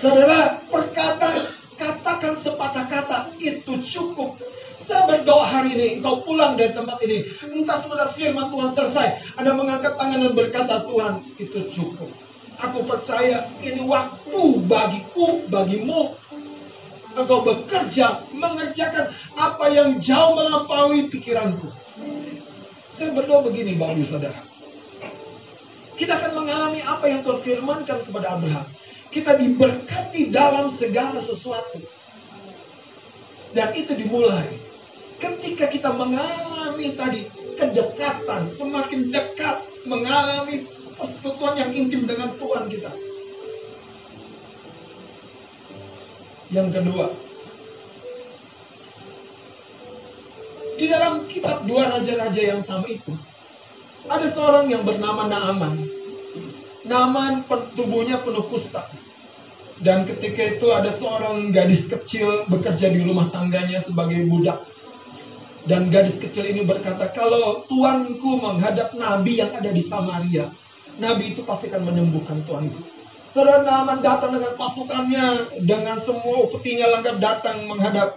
[0.00, 4.40] Saudara, perkataan katakan sepatah kata itu cukup.
[4.76, 7.24] Saya berdoa hari ini, engkau pulang dari tempat ini.
[7.52, 9.36] Entah sebentar firman Tuhan selesai.
[9.40, 12.25] Ada mengangkat tangan dan berkata, Tuhan itu cukup.
[12.56, 16.16] Aku percaya ini waktu bagiku, bagimu.
[17.16, 19.08] Engkau bekerja, mengerjakan
[19.40, 21.72] apa yang jauh melampaui pikiranku.
[22.92, 24.40] Saya berdoa begini, Bapak Ibu Saudara
[25.96, 28.68] kita akan mengalami apa yang Tuhan firmankan kepada Abraham.
[29.08, 31.80] Kita diberkati dalam segala sesuatu.
[33.56, 34.60] Dan itu dimulai
[35.16, 37.24] ketika kita mengalami tadi
[37.56, 42.92] kedekatan, semakin dekat mengalami persekutuan yang intim dengan Tuhan kita.
[46.50, 47.06] Yang kedua,
[50.80, 53.12] di dalam kitab dua raja-raja yang sama itu,
[54.06, 55.84] ada seorang yang bernama Naaman.
[56.86, 57.42] Naaman
[57.74, 58.86] tubuhnya penuh kusta.
[59.76, 64.64] Dan ketika itu ada seorang gadis kecil bekerja di rumah tangganya sebagai budak.
[65.66, 70.48] Dan gadis kecil ini berkata, kalau tuanku menghadap nabi yang ada di Samaria,
[70.96, 72.80] nabi itu pasti akan menyembuhkan tuanku.
[73.32, 75.26] Saudara Naaman datang dengan pasukannya,
[75.68, 78.16] dengan semua petinya lengkap datang menghadap.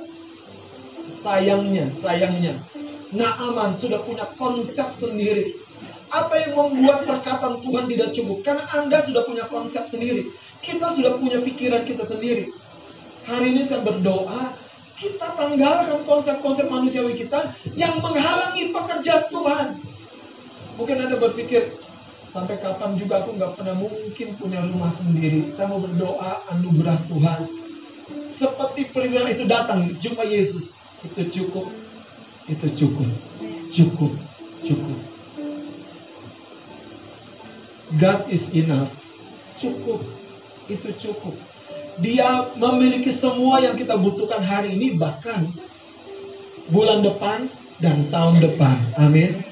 [1.11, 2.63] Sayangnya, sayangnya,
[3.11, 5.59] Naaman sudah punya konsep sendiri
[6.09, 8.41] apa yang membuat perkataan Tuhan tidak cukup?
[8.41, 10.33] Karena Anda sudah punya konsep sendiri.
[10.59, 12.49] Kita sudah punya pikiran kita sendiri.
[13.29, 14.57] Hari ini saya berdoa,
[14.97, 19.67] kita tanggalkan konsep-konsep manusiawi kita yang menghalangi pekerjaan Tuhan.
[20.81, 21.77] Mungkin Anda berpikir,
[22.29, 25.49] sampai kapan juga aku nggak pernah mungkin punya rumah sendiri.
[25.49, 27.41] Saya mau berdoa anugerah Tuhan.
[28.29, 30.71] Seperti perwira itu datang, jumpa Yesus.
[31.03, 31.67] Itu cukup.
[32.45, 33.09] Itu cukup.
[33.73, 34.13] Cukup.
[34.63, 34.99] Cukup.
[37.97, 38.93] God is enough.
[39.57, 40.05] Cukup.
[40.69, 41.35] Itu cukup.
[41.99, 45.51] Dia memiliki semua yang kita butuhkan hari ini bahkan
[46.71, 47.49] bulan depan
[47.81, 48.77] dan tahun depan.
[48.95, 49.43] Amin.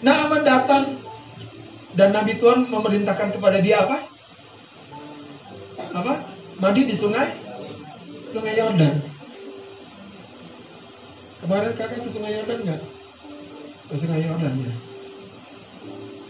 [0.00, 0.96] Naaman datang
[1.92, 4.08] dan Nabi Tuhan memerintahkan kepada dia apa?
[5.92, 6.12] apa?
[6.60, 7.28] Mandi di sungai
[8.30, 8.94] Sungai Yordan.
[11.42, 12.80] Kemarin kakak ke Sungai Yordan nggak?
[13.90, 14.74] Ke Sungai Yordan ya.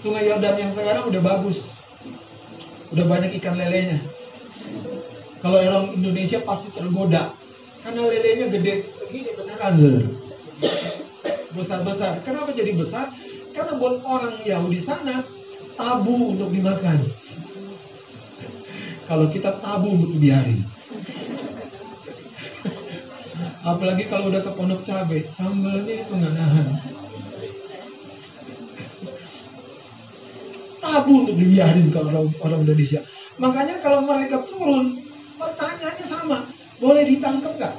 [0.01, 1.69] Sungai Yordan yang sekarang udah bagus.
[2.89, 4.01] Udah banyak ikan lelenya.
[5.45, 7.37] Kalau orang Indonesia pasti tergoda.
[7.85, 9.77] Karena lelenya gede segini beneran.
[11.53, 12.25] Besar-besar.
[12.25, 13.13] Kenapa jadi besar?
[13.51, 15.27] Karena buat orang Yahudi sana
[15.75, 17.03] tabu untuk dimakan.
[19.11, 20.63] Kalau kita tabu untuk dibiarin.
[23.61, 26.67] Apalagi kalau udah ke pondok cabai, sambalnya itu nggak nahan.
[30.81, 33.05] Tabu untuk dibiarin kalau orang, orang Indonesia.
[33.37, 35.05] Makanya kalau mereka turun,
[35.37, 36.39] pertanyaannya sama.
[36.81, 37.75] Boleh ditangkap nggak?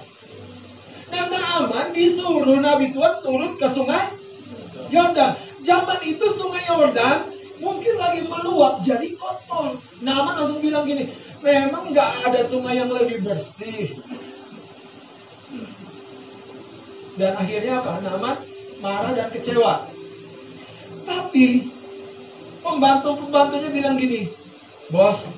[1.12, 4.16] Nah, Naaman disuruh Nabi Tuhan turun ke sungai
[4.92, 5.51] Yordan.
[5.62, 7.30] Zaman itu sungai Yordan
[7.62, 9.78] mungkin lagi meluap jadi kotor.
[10.02, 11.14] Naaman langsung bilang gini,
[11.46, 14.02] memang nggak ada sungai yang lebih bersih.
[17.16, 18.02] Dan akhirnya apa?
[18.02, 18.36] Naaman
[18.82, 19.86] marah dan kecewa.
[21.06, 21.70] Tapi
[22.66, 24.34] pembantu-pembantunya bilang gini,
[24.90, 25.38] bos,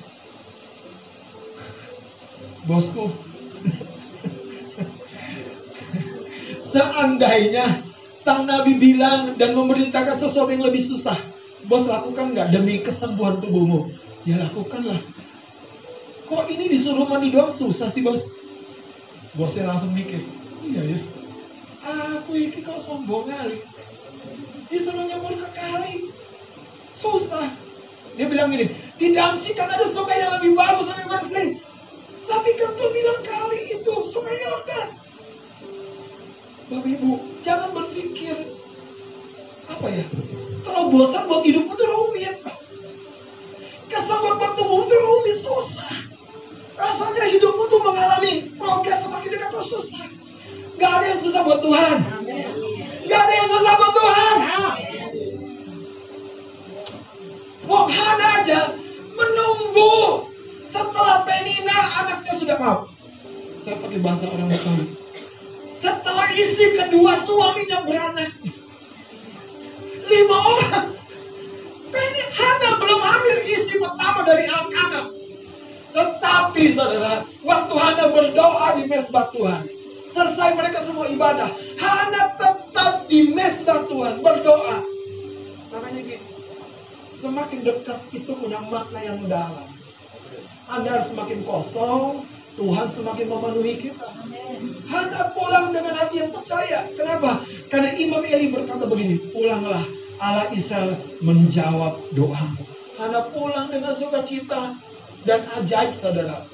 [2.64, 3.12] bosku,
[6.72, 7.84] seandainya
[8.24, 11.14] sang nabi bilang dan memerintahkan sesuatu yang lebih susah,
[11.68, 13.92] Bos lakukan nggak demi kesembuhan tubuhmu?
[14.24, 15.00] Ya lakukanlah.
[16.24, 18.32] Kok ini disuruh mandi doang susah sih bos?
[19.36, 20.24] Bosnya langsung mikir,
[20.64, 20.98] iya ya.
[21.84, 23.60] Aku iki kok sombong kali.
[24.72, 26.08] Disuruh nyemur ke kali.
[26.96, 27.44] Susah.
[28.16, 31.48] Dia bilang gini, di Damsi kan ada sungai yang lebih bagus, lebih bersih.
[32.24, 35.03] Tapi kan tuh bilang kali itu sungai Yordan.
[36.64, 37.10] Bapak Ibu,
[37.44, 38.36] jangan berpikir
[39.68, 40.04] apa ya
[40.64, 42.40] terobosan buat hidupmu tuh rumit.
[43.92, 45.92] Kesembuhan buat tubuhmu tuh rumit susah.
[46.74, 50.08] Rasanya hidupmu tuh mengalami progres semakin dekat tuh susah.
[50.80, 51.96] Gak ada yang susah buat Tuhan.
[53.06, 54.36] Gak ada yang susah buat Tuhan.
[57.64, 58.60] Wong Hana aja
[59.16, 60.28] menunggu
[60.64, 62.78] setelah Penina anaknya sudah mau.
[63.64, 64.84] Saya pakai bahasa orang Betawi.
[65.74, 68.30] Setelah istri kedua suaminya beranak
[70.04, 70.88] lima orang.
[71.94, 75.02] Penny Hana belum hamil istri pertama dari Alkana.
[75.94, 79.70] Tetapi saudara, waktu Hana berdoa di mesbah Tuhan,
[80.10, 84.82] selesai mereka semua ibadah, Hana tetap di mesbah Tuhan berdoa.
[85.70, 86.26] Makanya gini,
[87.14, 89.70] semakin dekat itu punya makna yang dalam.
[90.66, 94.08] Anda harus semakin kosong, Tuhan semakin memenuhi kita.
[94.86, 96.86] Hana pulang dengan hati yang percaya.
[96.94, 97.42] Kenapa?
[97.66, 99.82] Karena Imam Eli berkata begini, pulanglah
[100.22, 102.62] Allah Isa menjawab doamu.
[102.94, 104.78] Hana pulang dengan sukacita
[105.26, 106.46] dan ajaib saudara.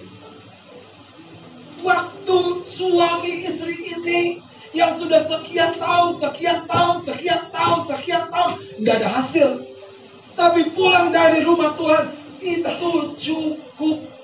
[1.85, 4.41] Waktu suami istri ini
[4.73, 9.49] yang sudah sekian tahun, sekian tahun, sekian tahun, sekian tahun, nggak ada hasil.
[10.39, 12.89] Tapi pulang dari rumah Tuhan itu
[13.21, 14.20] cukup.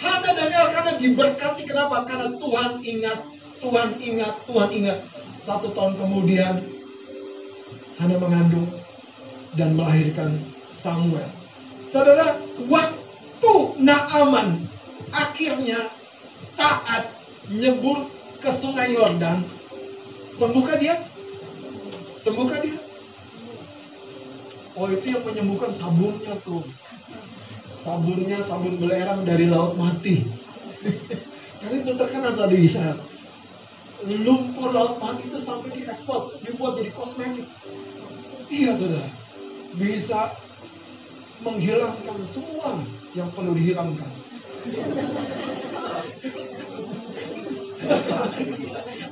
[0.00, 2.08] Hana dan Elkana diberkati kenapa?
[2.08, 3.20] Karena Tuhan ingat,
[3.60, 4.98] Tuhan ingat, Tuhan ingat.
[5.36, 6.64] Satu tahun kemudian
[8.00, 8.68] Hana mengandung
[9.54, 11.28] dan melahirkan Samuel.
[11.84, 14.64] Saudara, waktu Naaman
[15.12, 15.90] akhirnya
[16.56, 17.12] taat
[17.50, 18.08] nyebur
[18.40, 19.44] ke sungai Yordan,
[20.32, 21.04] sembuhkah dia?
[22.16, 22.89] Sembuhkah dia?
[24.78, 26.62] Oh itu yang menyembuhkan sabunnya tuh.
[27.66, 30.22] Sabunnya sabun belerang dari laut mati.
[31.60, 33.02] Karena itu terkenal saat di Israel.
[34.06, 37.44] Lumpur laut mati itu sampai diekspor, dibuat jadi kosmetik.
[38.48, 39.10] Iya saudara,
[39.76, 40.34] bisa
[41.44, 42.80] menghilangkan semua
[43.12, 44.10] yang perlu dihilangkan.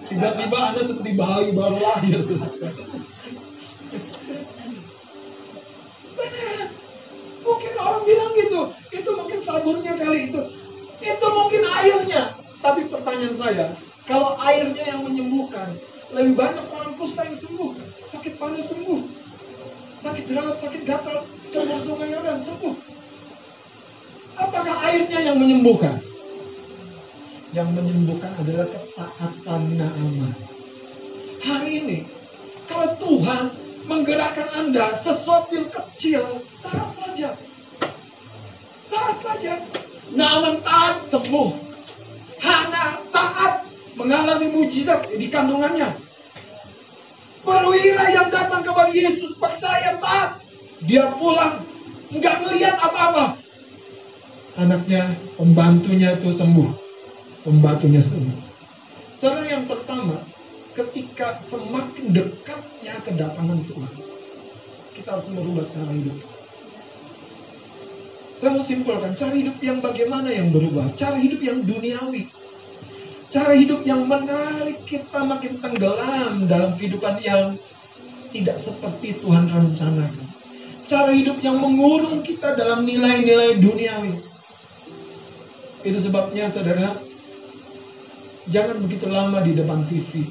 [0.08, 2.20] Tiba-tiba Anda seperti bayi baru lahir.
[11.88, 12.36] Airnya.
[12.58, 13.66] Tapi pertanyaan saya,
[14.04, 15.78] kalau airnya yang menyembuhkan,
[16.10, 19.00] lebih banyak orang kusta yang sembuh, sakit panas sembuh,
[20.02, 21.22] sakit jerawat, sakit gatal,
[21.52, 22.74] cemur sungai Yordan sembuh.
[24.38, 26.02] Apakah airnya yang menyembuhkan?
[27.54, 30.34] Yang menyembuhkan adalah ketaatan Naaman.
[31.38, 31.98] Hari ini,
[32.66, 33.54] kalau Tuhan
[33.86, 37.38] menggerakkan Anda sesuatu yang kecil, taat saja.
[38.90, 39.62] Taat saja.
[40.10, 41.67] Naaman taat sembuh.
[42.38, 43.66] Hana taat
[43.98, 45.98] mengalami mujizat di kandungannya.
[47.42, 50.42] Perwira yang datang kepada Yesus percaya taat.
[50.86, 51.66] Dia pulang,
[52.14, 53.40] nggak melihat apa-apa.
[54.58, 56.70] anaknya, pembantunya itu sembuh.
[57.46, 58.34] Pembantunya sembuh.
[59.14, 60.22] Saudara yang pertama,
[60.74, 63.92] ketika semakin dekatnya kedatangan Tuhan,
[64.98, 66.37] kita harus merubah cara hidup.
[68.38, 70.94] Saya mau simpulkan, cara hidup yang bagaimana yang berubah?
[70.94, 72.30] Cara hidup yang duniawi.
[73.34, 77.58] Cara hidup yang menarik kita makin tenggelam dalam kehidupan yang
[78.30, 80.30] tidak seperti Tuhan rencanakan.
[80.86, 84.22] Cara hidup yang mengurung kita dalam nilai-nilai duniawi.
[85.82, 86.94] Itu sebabnya saudara,
[88.46, 90.30] jangan begitu lama di depan TV.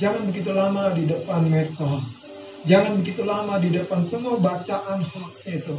[0.00, 2.32] Jangan begitu lama di depan medsos.
[2.64, 5.76] Jangan begitu lama di depan semua bacaan hoax itu.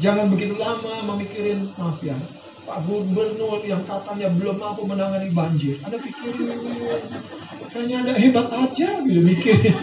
[0.00, 2.16] Jangan begitu lama memikirin maaf ya.
[2.64, 5.76] Pak Gubernur yang katanya belum mampu menangani banjir.
[5.84, 6.56] Anda pikirin,
[7.68, 9.76] kayaknya ada hebat aja gitu mikirin.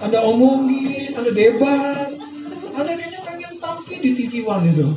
[0.00, 2.16] Anda omongin, Anda debat.
[2.72, 4.88] Anda kayaknya pengen tampil di TV One itu.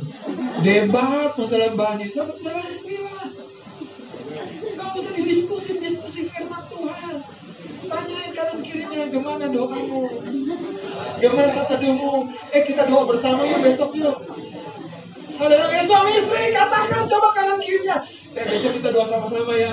[0.64, 2.08] Debat masalah banjir.
[2.08, 3.28] Sahabat berhentilah.
[4.80, 7.16] Gak usah didiskusi, diskusi firman Tuhan.
[7.84, 10.08] Tanyain kanan kirinya, gimana doamu?
[11.20, 12.32] Gimana kata doamu?
[12.52, 14.16] Eh kita doa bersama yuk besok yuk.
[15.34, 18.04] Ada eh, suami istri katakan coba kanan kirinya.
[18.34, 19.72] Eh besok kita doa sama-sama ya.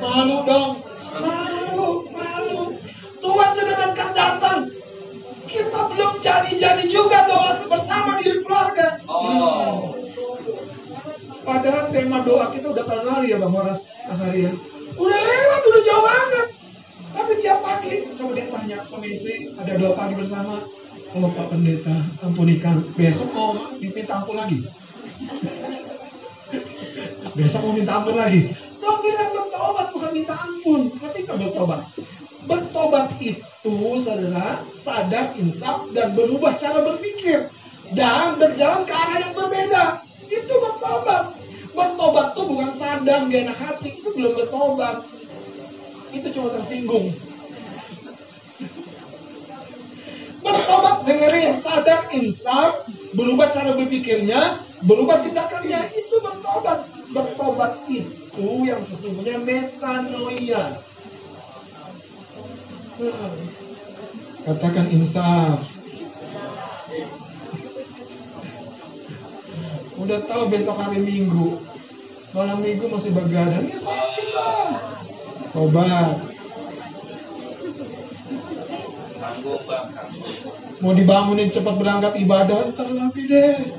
[0.00, 0.80] Malu dong.
[1.20, 2.60] Malu, malu.
[3.20, 4.58] Tuhan sudah dekat datang.
[5.46, 8.98] Kita belum jadi-jadi juga doa bersama di keluarga.
[9.06, 9.94] Oh.
[11.46, 14.52] Padahal tema doa kita udah tahun lalu ya Bang Horas Kasari ya.
[14.98, 16.46] Udah lewat, udah jauh banget.
[17.16, 20.60] Tapi tiap pagi, coba dia tanya suami istri, ada doa pagi bersama.
[21.16, 22.84] Oh Pak Pendeta, ampunikan.
[22.92, 24.68] Besok mau diminta ampun lagi.
[27.40, 28.52] Besok mau minta ampun lagi.
[28.76, 30.92] Coba bilang bertobat, bukan minta ampun.
[31.00, 31.88] Nanti kan bertobat.
[32.44, 37.48] Bertobat itu saudara sadar, insaf, dan berubah cara berpikir.
[37.96, 40.04] Dan berjalan ke arah yang berbeda.
[40.28, 41.32] Itu bertobat.
[41.72, 44.04] Bertobat tuh bukan sadar, gak enak hati.
[44.04, 45.15] Itu belum bertobat.
[46.16, 47.12] Itu cuma tersinggung.
[50.40, 55.92] Bertobat dengerin, sadar, insaf, berubah cara berpikirnya, berubah tindakannya.
[55.92, 56.88] Itu bertobat.
[57.12, 60.80] Bertobat itu yang sesungguhnya metanoia.
[62.96, 63.36] Hmm.
[64.48, 65.60] Katakan insaf.
[69.96, 71.60] Udah tahu besok hari Minggu.
[72.36, 75.05] Malam Minggu masih begadang, ya sakit lah.
[75.56, 76.20] Tanggung.
[80.84, 83.72] Mau dibangunin cepat berangkat ibadah, ntar lagi deh.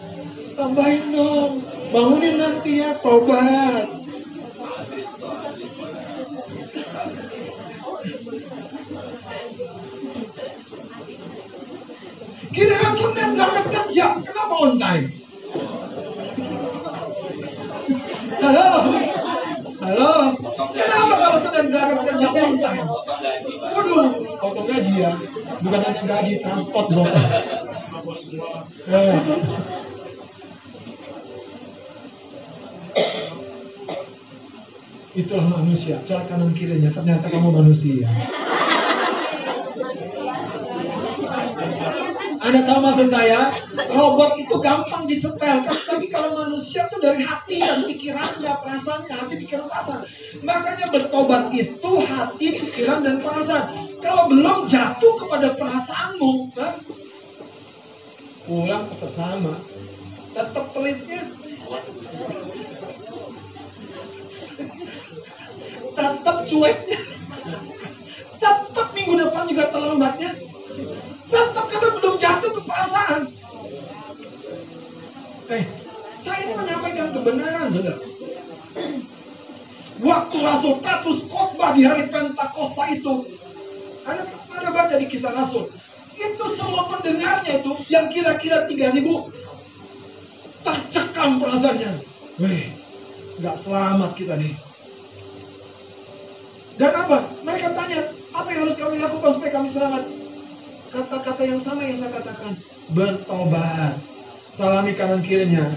[0.57, 1.61] Tambahin dong.
[1.93, 3.85] Bangunin nanti ya, tobat.
[4.57, 5.77] Adit tuh, adit.
[12.57, 15.13] Kira Senin berangkat kerja, kenapa on time?
[18.41, 18.65] Halo?
[19.87, 20.35] Halo?
[20.75, 22.87] Kenapa kalau Senin berangkat kerja on time?
[23.71, 25.15] Waduh, potong gaji ya.
[25.63, 27.07] Bukan hanya gaji, transport bro.
[28.91, 29.15] Ya.
[35.15, 36.03] Itulah manusia.
[36.03, 38.11] Coba kanan kirinya, ternyata kamu manusia.
[42.47, 43.51] Anda tahu maksud saya?
[43.91, 45.75] Robot itu gampang disetel, kan?
[45.83, 50.07] tapi kalau manusia tuh dari hati dan pikirannya, perasaannya, hati, pikiran, perasaan.
[50.47, 53.99] Makanya bertobat itu hati, pikiran, dan perasaan.
[53.99, 56.79] Kalau belum jatuh kepada perasaanmu, nah,
[58.47, 59.59] pulang tetap sama.
[60.31, 61.27] Tetap pelitnya,
[65.99, 66.99] tetap cueknya.
[68.39, 70.31] Tetap minggu depan juga terlambatnya.
[71.27, 73.21] Tetap karena belum jatuh ke perasaan.
[75.47, 75.63] Eh,
[76.19, 77.99] saya ini menyampaikan kebenaran, saudara.
[79.97, 83.33] Waktu Rasul Petrus khotbah di hari Pentakosta itu,
[84.05, 85.71] ada ada baca di kisah Rasul.
[86.13, 89.01] Itu semua pendengarnya itu yang kira-kira 3000
[90.61, 91.91] tercekam perasaannya.
[92.37, 92.75] Weh,
[93.41, 94.53] nggak selamat kita nih.
[96.77, 97.33] Dan apa?
[97.41, 100.03] Mereka tanya, apa yang harus kami lakukan supaya kami selamat?
[100.87, 102.55] Kata-kata yang sama yang saya katakan,
[102.95, 103.99] bertobat.
[104.47, 105.67] Salami kanan kirinya.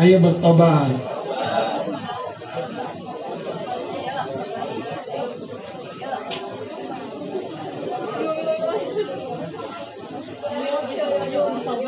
[0.00, 0.96] Ayo bertobat.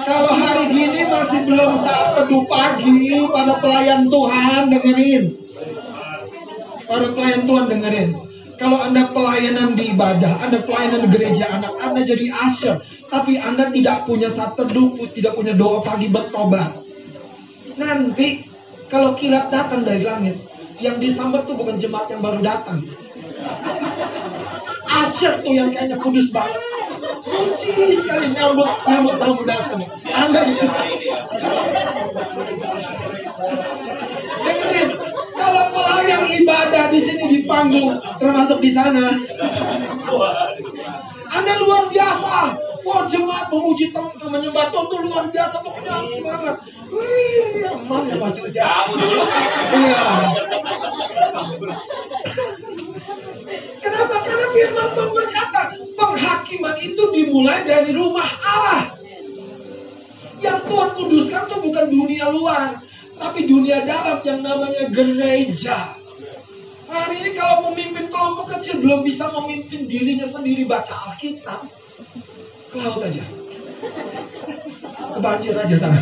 [0.08, 5.24] Kalau hari gini masih belum saat teduh pagi pada pelayan Tuhan dengerin.
[6.88, 8.08] Pada pelayan Tuhan dengerin.
[8.58, 14.04] Kalau Anda pelayanan di ibadah, Anda pelayanan gereja anak, Anda jadi usher, tapi Anda tidak
[14.10, 16.82] punya saat teduh, tidak punya doa pagi bertobat.
[17.78, 18.50] Nanti
[18.90, 20.42] kalau kilat datang dari langit,
[20.82, 22.82] yang disambut tuh bukan jemaat yang baru datang.
[24.88, 26.58] Asyik tuh yang kayaknya kudus banget.
[27.18, 29.82] Suci sekali nyambut nyambut tamu datang.
[30.06, 30.40] Anda.
[34.38, 34.88] Dengerin,
[35.48, 39.16] kalau pelayan ibadah di sini di panggung, termasuk di sana,
[41.32, 42.60] Anda luar biasa.
[42.84, 45.60] Wah jemaat memuji Tuhan, menyembah Tuhan tuh luar biasa.
[45.60, 46.56] Pokoknya harus semangat.
[46.88, 48.58] Wih, emang ya pasti pasti.
[48.64, 49.22] Kamu dulu.
[49.76, 50.04] Iya.
[53.84, 54.14] Kenapa?
[54.24, 55.60] Karena firman Tuhan berkata,
[56.00, 58.82] penghakiman itu dimulai dari rumah Allah.
[60.40, 62.78] Yang Tuhan kuduskan itu bukan dunia luar,
[63.18, 65.98] tapi dunia dalam yang namanya gereja.
[66.88, 71.68] Hari ini kalau pemimpin kelompok kecil belum bisa memimpin dirinya sendiri baca Alkitab,
[72.72, 73.20] ke laut aja.
[75.12, 76.00] Ke banjir aja sana.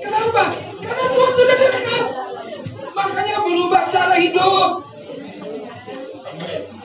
[0.00, 0.42] Kenapa?
[0.80, 2.06] Karena Tuhan sudah dekat.
[2.96, 4.70] Makanya berubah cara hidup.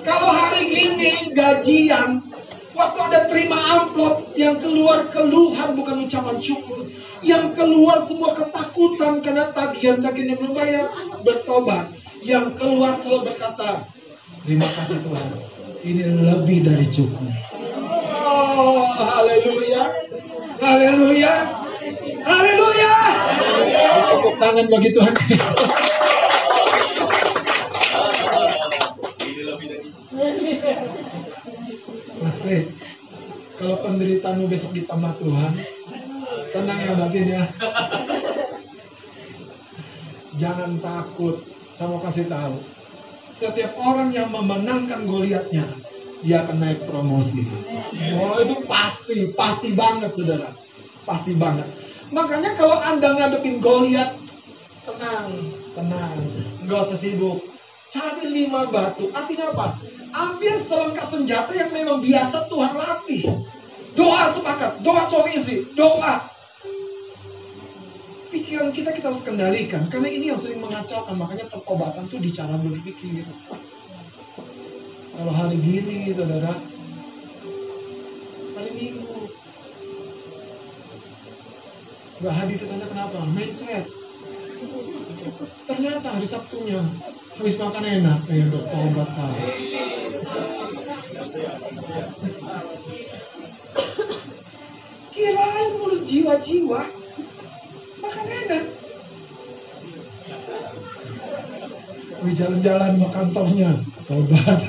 [0.03, 2.23] Kalau hari ini gajian,
[2.77, 6.85] waktu ada terima amplop yang keluar keluhan bukan ucapan syukur,
[7.25, 10.85] yang keluar semua ketakutan karena tagihan-tagihan yang belum bayar,
[11.25, 11.89] bertobat.
[12.21, 13.87] Yang keluar selalu berkata,
[14.45, 15.29] terima kasih Tuhan,
[15.85, 17.29] ini lebih dari cukup.
[18.27, 19.83] Oh, haleluya,
[20.61, 21.33] haleluya,
[22.25, 22.93] haleluya.
[24.11, 25.13] Tepuk tangan bagi Tuhan.
[32.47, 32.79] Kris,
[33.59, 35.59] kalau penderitaanmu besok ditambah Tuhan,
[36.55, 37.43] tenang ya batin ya.
[40.39, 41.43] Jangan takut,
[41.75, 42.63] saya mau kasih tahu.
[43.35, 45.67] Setiap orang yang memenangkan Goliatnya,
[46.23, 47.43] dia akan naik promosi.
[48.15, 50.55] Oh itu pasti, pasti banget saudara,
[51.03, 51.67] pasti banget.
[52.15, 54.15] Makanya kalau anda ngadepin Goliat,
[54.87, 56.15] tenang, tenang,
[56.63, 57.43] nggak usah sibuk.
[57.87, 59.67] Cari lima batu, artinya apa?
[60.11, 63.23] Ambil selengkap senjata yang memang biasa Tuhan latih.
[63.95, 66.27] Doa sepakat, doa suami istri, doa.
[68.27, 71.15] Pikiran kita kita harus kendalikan, karena ini yang sering mengacaukan.
[71.15, 73.23] Makanya pertobatan tuh di cara berpikir.
[75.17, 76.53] Kalau hari gini, saudara,
[78.53, 79.31] hari minggu,
[82.17, 83.29] Gak hadir ditanya kenapa?
[83.29, 83.85] Mindset.
[85.67, 86.81] Ternyata hari Sabtunya
[87.37, 89.33] habis makan enak, ya bertobat kau.
[95.13, 96.81] Kirain ngurus jiwa-jiwa,
[98.01, 98.65] makan enak.
[102.25, 103.77] Wih jalan-jalan mau kantornya,
[104.09, 104.61] tobat.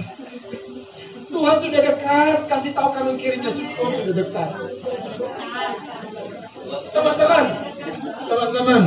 [1.28, 4.50] Tuhan sudah dekat, kasih tahu kanan kirinya Tuhan sudah dekat.
[6.92, 7.44] Teman-teman,
[8.28, 8.82] teman-teman,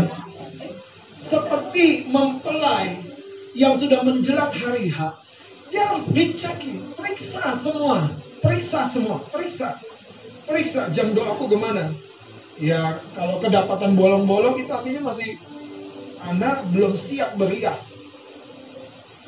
[1.22, 2.97] seperti mempelai
[3.53, 5.22] yang sudah menjelang hari H,
[5.69, 6.59] dia harus dicek,
[6.97, 8.09] periksa semua,
[8.41, 9.78] periksa semua, periksa,
[10.49, 11.93] periksa jam doaku gimana.
[12.57, 15.38] Ya kalau kedapatan bolong-bolong itu artinya masih
[16.22, 17.93] Anda belum siap berias.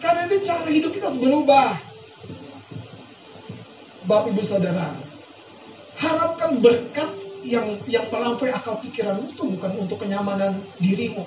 [0.03, 1.79] Karena itu cara hidup kita harus berubah.
[4.03, 4.91] Bapak Ibu Saudara,
[5.95, 7.07] harapkan berkat
[7.47, 11.23] yang yang melampaui akal pikiranmu itu bukan untuk kenyamanan dirimu.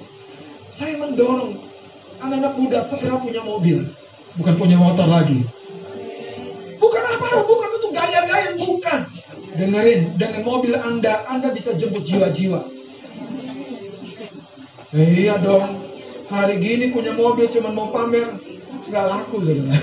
[0.66, 1.62] Saya mendorong
[2.18, 3.86] anak-anak muda segera punya mobil,
[4.34, 5.46] bukan punya motor lagi.
[6.76, 9.00] Bukan apa, bukan untuk gaya-gaya, bukan.
[9.56, 12.66] Dengerin, dengan mobil Anda, Anda bisa jemput jiwa-jiwa.
[14.96, 15.86] Iya dong,
[16.30, 18.36] hari gini punya mobil cuma mau pamer,
[18.86, 19.76] nggak laku saudara.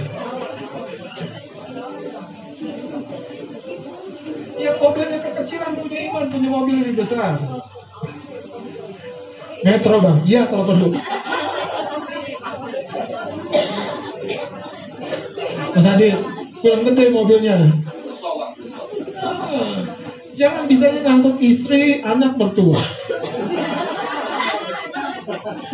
[4.59, 7.39] Ya mobilnya kekecilan punya iman, punya mobil lebih besar.
[9.63, 10.91] Metro bang, iya kalau perlu.
[15.73, 16.19] Mas Adil,
[16.59, 17.57] kurang gede mobilnya.
[20.33, 22.77] Jangan bisanya ngangkut istri, anak mertua.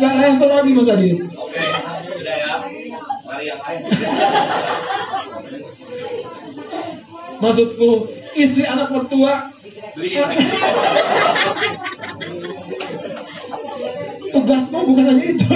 [0.00, 1.16] Gak level lagi Mas Adil.
[1.34, 1.60] Oke,
[2.14, 2.52] sudah ya.
[3.26, 3.80] Mari yang lain.
[7.40, 7.90] Maksudku,
[8.38, 9.50] istri anak mertua,
[9.96, 10.14] Beli.
[14.30, 15.50] Tugasmu bukan hanya itu.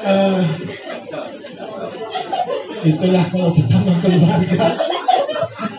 [0.00, 0.40] Eh,
[2.88, 4.80] itulah kalau sesama keluarga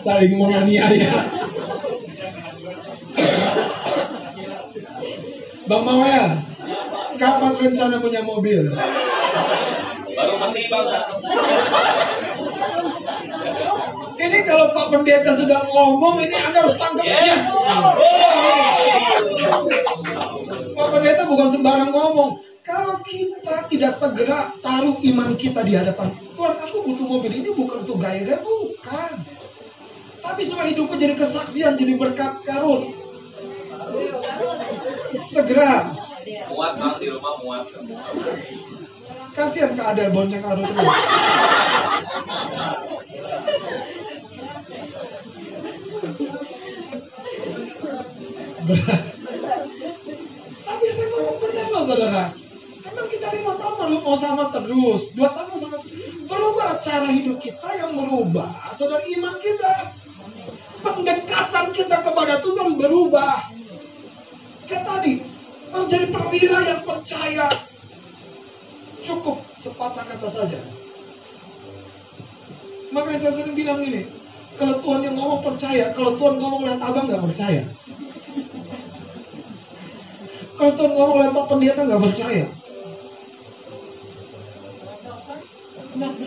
[0.02, 1.10] saling menganiaya.
[5.66, 6.26] Bang Mawel,
[7.18, 8.70] kapan rencana punya mobil?
[10.42, 10.62] Mati.
[14.22, 17.02] Ini kalau Pak Pendeta sudah ngomong, ini Anda harus tangkap.
[17.02, 17.50] Yes.
[20.78, 22.38] Pak Pendeta bukan sembarang ngomong.
[22.62, 27.82] Kalau kita tidak segera taruh iman kita di hadapan Tuhan, aku butuh mobil ini bukan
[27.82, 29.26] untuk gaya-gaya, bukan.
[30.22, 32.94] Tapi semua hidupku jadi kesaksian, jadi berkat karun.
[35.26, 35.90] Segera.
[36.54, 37.66] Muat bang di rumah muat.
[39.32, 40.96] Kasihan Kak Adel bonceng karun terus.
[50.62, 52.24] Tapi saya ngomong benar loh saudara.
[52.82, 55.96] Emang kita lima tahun lalu mau sama terus, dua tahun mau sama terus.
[56.28, 59.96] Berubah cara hidup kita yang merubah, saudara iman kita.
[60.82, 63.48] Pendekatan kita kepada Tuhan berubah.
[64.68, 65.24] Kayak tadi,
[65.72, 67.71] harus jadi perwira yang percaya.
[69.02, 70.60] Cukup sepatah kata saja.
[72.94, 74.06] Makanya saya sering bilang ini,
[74.60, 77.62] kalau Tuhan yang ngomong percaya, kalau Tuhan ngomong lihat abang nggak percaya.
[80.54, 82.44] Kalau Tuhan ngomong lihat Pak Pendeta nggak percaya.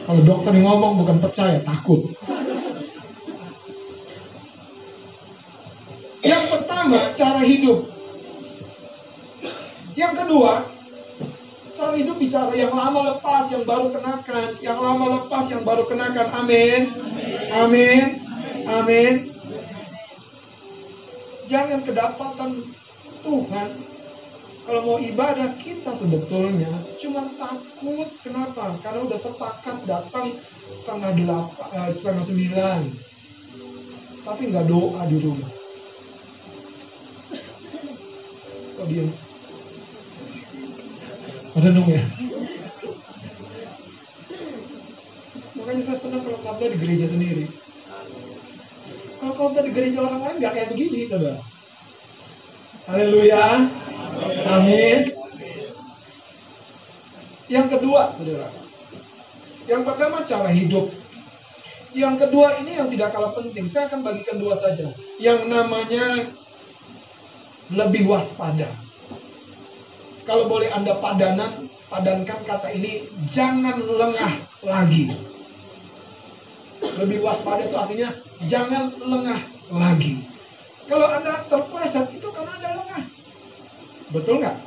[0.05, 2.13] Kalau dokter yang ngomong bukan percaya, takut.
[6.21, 7.89] Yang pertama, cara hidup.
[9.97, 10.74] Yang kedua,
[12.35, 14.59] bicara yang lama lepas, yang baru kenakan.
[14.59, 16.27] Yang lama lepas, yang baru kenakan.
[16.35, 16.91] Amin.
[17.55, 18.07] Amin.
[18.67, 19.15] Amin.
[21.47, 22.75] Jangan kedapatan
[23.23, 23.69] Tuhan
[24.67, 31.91] kalau mau ibadah kita sebetulnya cuma takut kenapa karena udah sepakat datang setengah delapan eh,
[31.93, 32.81] setengah sembilan
[34.25, 35.53] tapi nggak doa di rumah
[38.73, 39.13] kok diem
[41.55, 42.03] renung ya
[45.55, 47.47] makanya saya senang kalau khotbah di gereja sendiri
[49.23, 51.39] kalau khotbah di gereja orang lain nggak kayak begini saudara
[52.85, 53.71] haleluya
[54.45, 55.11] Amin.
[57.51, 58.49] Yang kedua, saudara.
[59.65, 60.93] Yang pertama cara hidup.
[61.95, 63.65] Yang kedua ini yang tidak kalah penting.
[63.69, 64.91] Saya akan bagikan dua saja.
[65.17, 66.27] Yang namanya
[67.71, 68.67] lebih waspada.
[70.25, 74.33] Kalau boleh Anda padanan, padankan kata ini, jangan lengah
[74.65, 75.13] lagi.
[76.81, 78.09] Lebih waspada itu artinya
[78.49, 80.25] jangan lengah lagi.
[80.89, 83.03] Kalau Anda terpleset itu karena Anda lengah.
[84.13, 84.57] Betul nggak?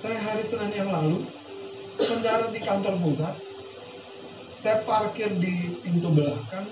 [0.00, 1.28] Saya hari Senin yang lalu
[2.00, 3.36] mendarat di kantor pusat.
[4.56, 6.68] Saya parkir di pintu belakang.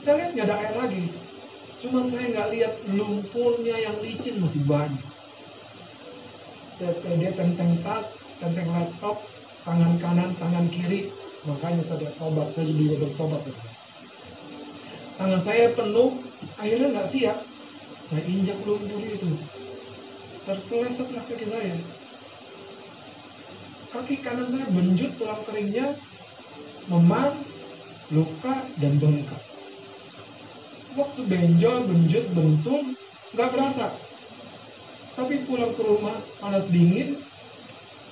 [0.00, 1.04] Saya lihat nggak ada air lagi.
[1.76, 5.04] Cuman saya nggak lihat lumpurnya yang licin masih banyak.
[6.76, 9.20] Saya pede tenteng tas, tenteng laptop,
[9.64, 11.12] tangan kanan, tangan kiri.
[11.44, 13.44] Makanya saya tobat, saya juga bertobat.
[13.44, 13.72] Saudara.
[15.16, 16.20] Tangan saya penuh,
[16.60, 17.38] akhirnya nggak siap
[18.06, 19.34] saya injak lumpur itu.
[20.46, 21.74] Terpelesetlah kaki saya.
[23.90, 25.98] Kaki kanan saya benjut tulang keringnya,
[26.86, 27.34] memar,
[28.14, 29.42] luka, dan bengkak.
[30.96, 32.96] Waktu benjol, benjut, bentul,
[33.36, 33.92] nggak berasa.
[35.12, 37.20] Tapi pulang ke rumah, panas dingin,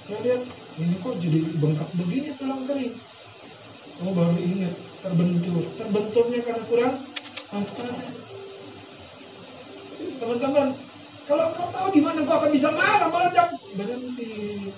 [0.05, 0.43] saya lihat,
[0.77, 2.93] ini kok jadi bengkak begini tulang kering.
[4.05, 5.65] Oh baru ingat, terbentur.
[5.81, 6.95] Terbenturnya karena kurang
[7.55, 7.95] waspada
[10.19, 10.75] teman-teman
[11.25, 14.73] kalau kau tahu di mana kau akan bisa marah meledak berhenti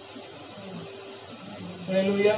[1.86, 2.36] Haleluya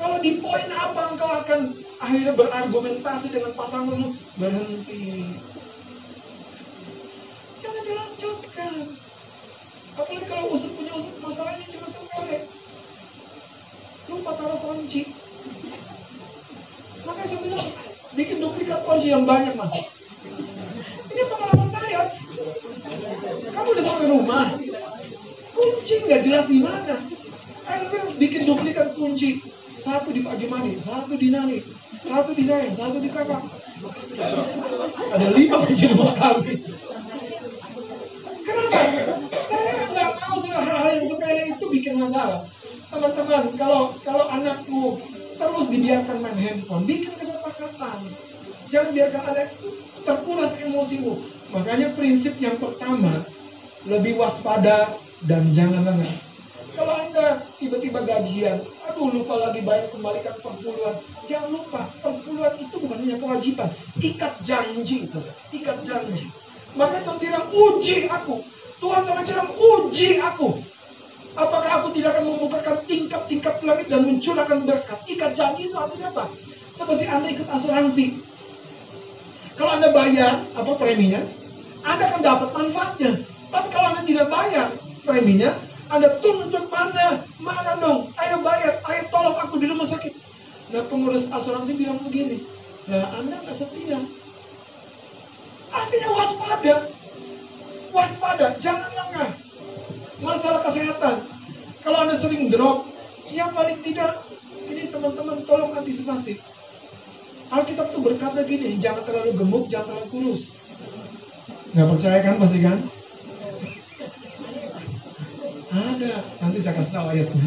[0.00, 1.60] kalau di poin apa engkau akan
[2.00, 5.36] akhirnya berargumentasi dengan pasanganmu berhenti
[7.60, 8.74] jangan dilanjutkan
[10.00, 12.48] apalagi kalau usut punya usut masalahnya cuma sepele
[14.08, 15.12] lupa taruh kunci
[17.04, 17.68] makanya saya bilang
[18.16, 19.76] bikin duplikat kunci yang banyak mas
[21.10, 22.00] ini pengalaman saya.
[23.50, 24.46] Kamu udah sampai rumah.
[25.50, 26.96] Kunci nggak jelas di mana.
[27.66, 29.42] Akhirnya bikin duplikat kunci.
[29.80, 31.64] Satu di Pak Jumani, satu di Nani,
[32.04, 33.42] satu di saya, satu di kakak.
[35.12, 36.64] Ada lima kunci rumah kami.
[38.40, 38.80] Kenapa?
[39.46, 42.48] Saya nggak mau hal-hal yang sepele itu bikin masalah.
[42.90, 44.98] Teman-teman, kalau kalau anakmu
[45.38, 48.10] terus dibiarkan main handphone, bikin kesepakatan.
[48.70, 49.42] Jangan biarkan ada
[50.02, 51.22] terkuras emosimu.
[51.50, 53.26] Makanya prinsip yang pertama,
[53.86, 56.14] lebih waspada dan jangan lengah.
[56.74, 58.62] Kalau Anda tiba-tiba gajian,
[59.00, 61.00] aduh lupa lagi bayar kembalikan perpuluhan.
[61.24, 65.32] Jangan lupa, perpuluhan itu bukan hanya kewajiban, ikat janji, saudara.
[65.48, 66.28] Ikat janji.
[66.76, 68.44] Makanya Tuhan bilang, uji aku.
[68.76, 70.60] Tuhan sama bilang, uji aku.
[71.32, 75.00] Aku tidak akan membukakan tingkap-tingkap langit dan mencurahkan berkat.
[75.08, 76.24] Ikat janji itu artinya apa?
[76.68, 78.20] Seperti Anda ikut asuransi.
[79.56, 81.24] Kalau Anda bayar apa preminya,
[81.88, 83.24] Anda akan dapat manfaatnya.
[83.48, 84.76] Tapi kalau Anda tidak bayar
[85.08, 85.56] preminya,
[85.90, 87.26] Anda tuntut mana?
[87.42, 88.14] Mana dong?
[88.14, 90.14] Ayo bayar, ayo tolong aku di rumah sakit.
[90.70, 92.46] Nah pengurus asuransi bilang begini,
[92.86, 93.98] nah Anda nggak setia.
[95.74, 96.74] Artinya waspada.
[97.90, 99.30] Waspada, jangan lengah.
[100.22, 101.26] Masalah kesehatan,
[101.82, 102.86] kalau Anda sering drop,
[103.26, 104.22] ya paling tidak
[104.70, 106.38] ini teman-teman tolong antisipasi.
[107.50, 110.54] Alkitab tuh berkata gini, jangan terlalu gemuk, jangan terlalu kurus.
[111.74, 112.78] Nggak percaya kan pasti kan?
[115.70, 117.46] Ada, nanti saya kasih tahu ayatnya.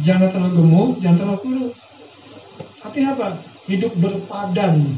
[0.00, 1.76] Jangan terlalu gemuk, jangan terlalu kurus.
[2.80, 3.28] Artinya apa?
[3.68, 4.96] Hidup berpadan.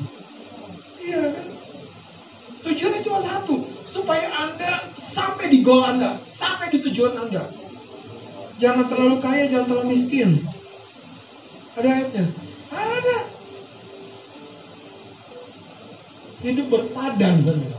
[1.03, 1.47] Iya kan?
[2.63, 7.51] Tujuannya cuma satu, supaya Anda sampai di goal Anda, sampai di tujuan Anda.
[8.63, 10.47] Jangan terlalu kaya, jangan terlalu miskin.
[11.75, 12.25] Ada ayatnya?
[12.71, 13.19] Ada.
[16.47, 17.79] Hidup berpadan, saudara.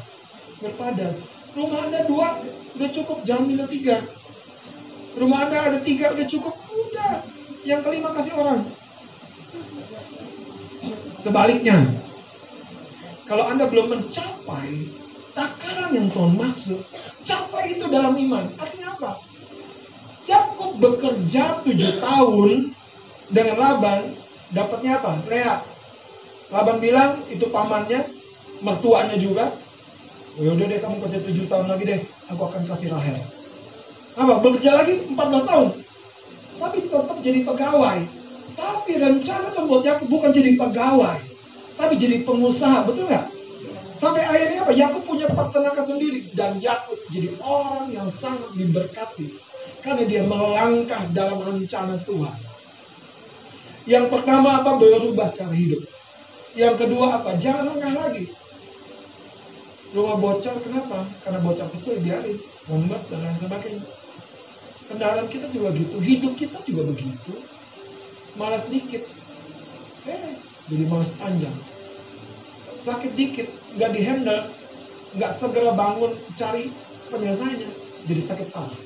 [0.60, 1.14] Berpadan.
[1.54, 2.42] Rumah Anda dua,
[2.74, 3.22] udah cukup.
[3.22, 4.02] Jangan minta tiga.
[5.14, 6.58] Rumah Anda ada tiga, udah cukup.
[6.58, 7.26] Udah.
[7.64, 8.68] Yang kelima kasih orang.
[11.22, 12.04] Sebaliknya,
[13.30, 14.92] kalau Anda belum mencapai
[15.32, 16.84] takaran yang Tuhan maksud,
[17.24, 18.52] capai itu dalam iman.
[18.60, 19.12] Artinya apa?
[20.28, 22.76] Yakub bekerja tujuh tahun
[23.32, 24.20] dengan Laban,
[24.52, 25.24] dapatnya apa?
[25.30, 25.56] Lea.
[26.52, 28.12] Laban bilang itu pamannya,
[28.60, 29.56] mertuanya juga.
[30.34, 33.22] Ya udah deh kamu kerja tujuh tahun lagi deh, aku akan kasih Rahel.
[34.18, 34.42] Apa?
[34.42, 35.18] Bekerja lagi 14
[35.50, 35.68] tahun.
[36.58, 38.00] Tapi tetap jadi pegawai.
[38.54, 41.20] Tapi rencana membuat Yakub bukan jadi pegawai,
[41.74, 43.26] tapi jadi pengusaha, betul nggak?
[43.98, 44.74] Sampai akhirnya apa?
[44.76, 49.32] Yakub punya peternakan sendiri dan Yakub jadi orang yang sangat diberkati
[49.80, 52.36] karena dia melangkah dalam rencana Tuhan.
[53.88, 54.76] Yang pertama apa?
[54.76, 55.82] Berubah cara hidup.
[56.54, 57.36] Yang kedua apa?
[57.40, 58.28] Jangan lengah lagi.
[59.94, 61.06] Rumah bocor kenapa?
[61.22, 63.86] Karena bocor kecil biarin, membas dan lain sebagainya.
[64.90, 67.34] Kendaraan kita juga gitu, hidup kita juga begitu.
[68.34, 69.06] Malas dikit,
[70.10, 70.34] eh
[70.66, 71.54] jadi malas panjang.
[72.82, 74.50] Sakit dikit, nggak dihandle,
[75.14, 76.74] nggak segera bangun cari
[77.14, 77.70] penyelesaiannya,
[78.10, 78.82] jadi sakit parah.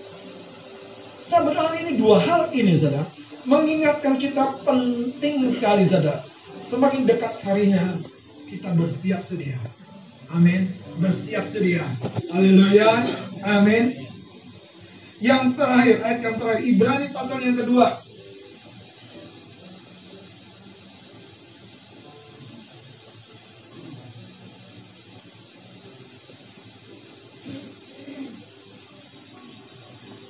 [1.24, 3.08] Sebenarnya ini dua hal ini, saudara,
[3.48, 6.28] mengingatkan kita penting sekali, saudara.
[6.68, 8.04] Semakin dekat harinya,
[8.52, 9.56] kita bersiap sedia.
[10.32, 10.76] Amin.
[11.00, 11.88] Bersiap sedia.
[12.34, 13.06] Haleluya.
[13.48, 14.08] Amin.
[15.18, 18.06] Yang terakhir, ayat yang terakhir, Ibrani pasal yang kedua.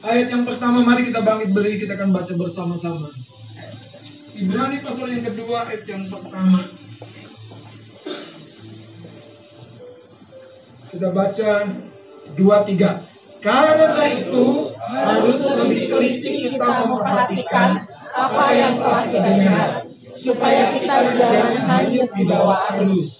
[0.07, 3.11] Ayat yang pertama, mari kita bangkit beri, kita akan baca bersama-sama.
[4.39, 6.76] Ibrani pasal yang kedua, ayat yang pertama.
[10.97, 11.61] Kita baca
[12.33, 13.05] dua tiga.
[13.37, 17.85] Karena itu harus lebih teliti kita memperhatikan
[18.17, 19.69] apa yang telah kita dengar,
[20.17, 23.13] supaya kita jangan hanyut di bawah arus.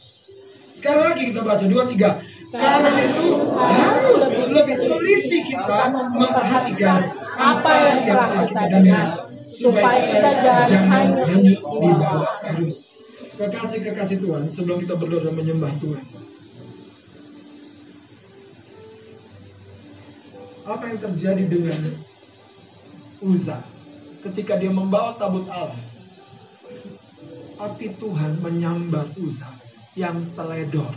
[0.73, 2.09] Sekali lagi kita baca dua tiga.
[2.49, 9.07] Karena itu harus lebih teliti kita memperhatikan apa yang telah kita dengar,
[9.53, 10.29] supaya kita
[10.65, 12.89] jangan hanyut di bawah arus.
[13.37, 16.01] Kekasih-kekasih Tuhan, sebelum kita berdoa dan menyembah Tuhan,
[20.67, 21.81] apa yang terjadi dengan
[23.23, 23.63] Uza
[24.21, 25.79] ketika dia membawa tabut Allah.
[27.57, 29.47] Api Tuhan menyambar Uza
[29.97, 30.93] yang teledor.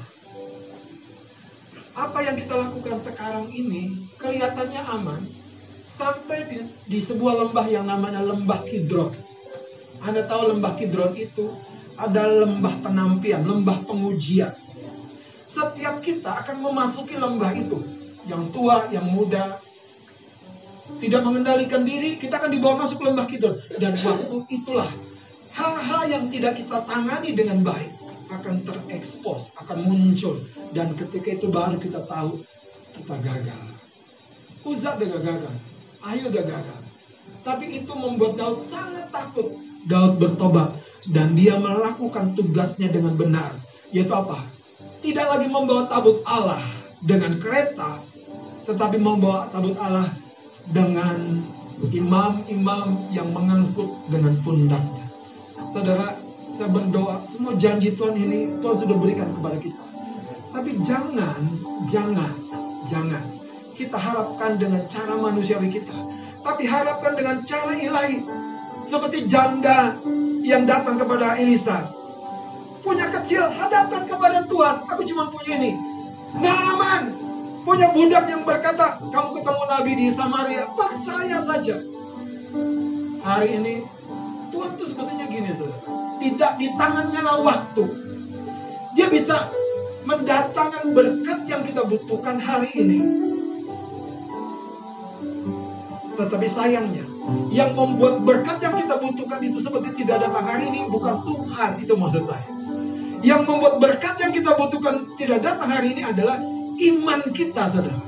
[1.97, 5.23] Apa yang kita lakukan sekarang ini kelihatannya aman
[5.87, 6.57] sampai di,
[6.91, 9.15] di sebuah lembah yang namanya lembah Kidron.
[10.05, 11.57] Anda tahu lembah Kidron itu
[11.97, 14.53] ada lembah penampian, lembah pengujian.
[15.49, 17.81] Setiap kita akan memasuki lembah itu
[18.29, 19.60] yang tua, yang muda,
[21.01, 23.57] tidak mengendalikan diri, kita akan dibawa masuk lembah Kidron.
[23.81, 24.89] Dan waktu itulah
[25.57, 27.97] hal-hal yang tidak kita tangani dengan baik
[28.31, 30.45] akan terekspos, akan muncul.
[30.77, 32.45] Dan ketika itu baru kita tahu
[32.95, 33.65] kita gagal.
[34.61, 35.55] Uzat udah gagal,
[36.05, 36.81] Ayo udah gagal.
[37.41, 39.57] Tapi itu membuat Daud sangat takut.
[39.89, 40.77] Daud bertobat
[41.09, 43.57] dan dia melakukan tugasnya dengan benar.
[43.89, 44.45] Yaitu apa?
[45.01, 46.61] Tidak lagi membawa tabut Allah
[47.01, 48.05] dengan kereta,
[48.69, 50.13] tetapi membawa tabut Allah
[50.71, 51.43] dengan
[51.89, 55.07] imam-imam yang mengangkut dengan pundaknya.
[55.71, 56.19] Saudara,
[56.55, 59.85] saya berdoa semua janji Tuhan ini Tuhan sudah berikan kepada kita.
[60.51, 61.41] Tapi jangan,
[61.87, 62.35] jangan,
[62.91, 63.23] jangan
[63.79, 65.95] kita harapkan dengan cara manusiawi kita.
[66.43, 68.27] Tapi harapkan dengan cara ilahi.
[68.81, 69.97] Seperti janda
[70.45, 71.93] yang datang kepada Elisa.
[72.81, 74.89] Punya kecil, hadapkan kepada Tuhan.
[74.89, 75.77] Aku cuma punya ini.
[76.41, 77.30] Naaman
[77.65, 81.77] punya budak yang berkata, kamu ketemu Nabi di Samaria, percaya saja.
[83.21, 83.75] Hari ini
[84.51, 85.85] Tuhan tuh sebetulnya gini saudara.
[86.21, 87.85] Tidak di tangannya lah waktu.
[88.99, 89.49] Dia bisa
[90.05, 92.99] mendatangkan berkat yang kita butuhkan hari ini.
[96.19, 97.07] Tetapi sayangnya,
[97.49, 101.97] yang membuat berkat yang kita butuhkan itu seperti tidak datang hari ini bukan Tuhan, itu
[101.97, 102.45] maksud saya.
[103.25, 106.37] Yang membuat berkat yang kita butuhkan tidak datang hari ini adalah
[106.79, 108.05] iman kita, saudara.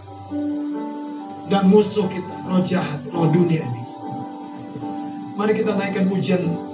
[1.51, 3.83] Dan musuh kita, roh jahat, roh dunia ini.
[5.35, 6.71] Mari kita naikkan pujian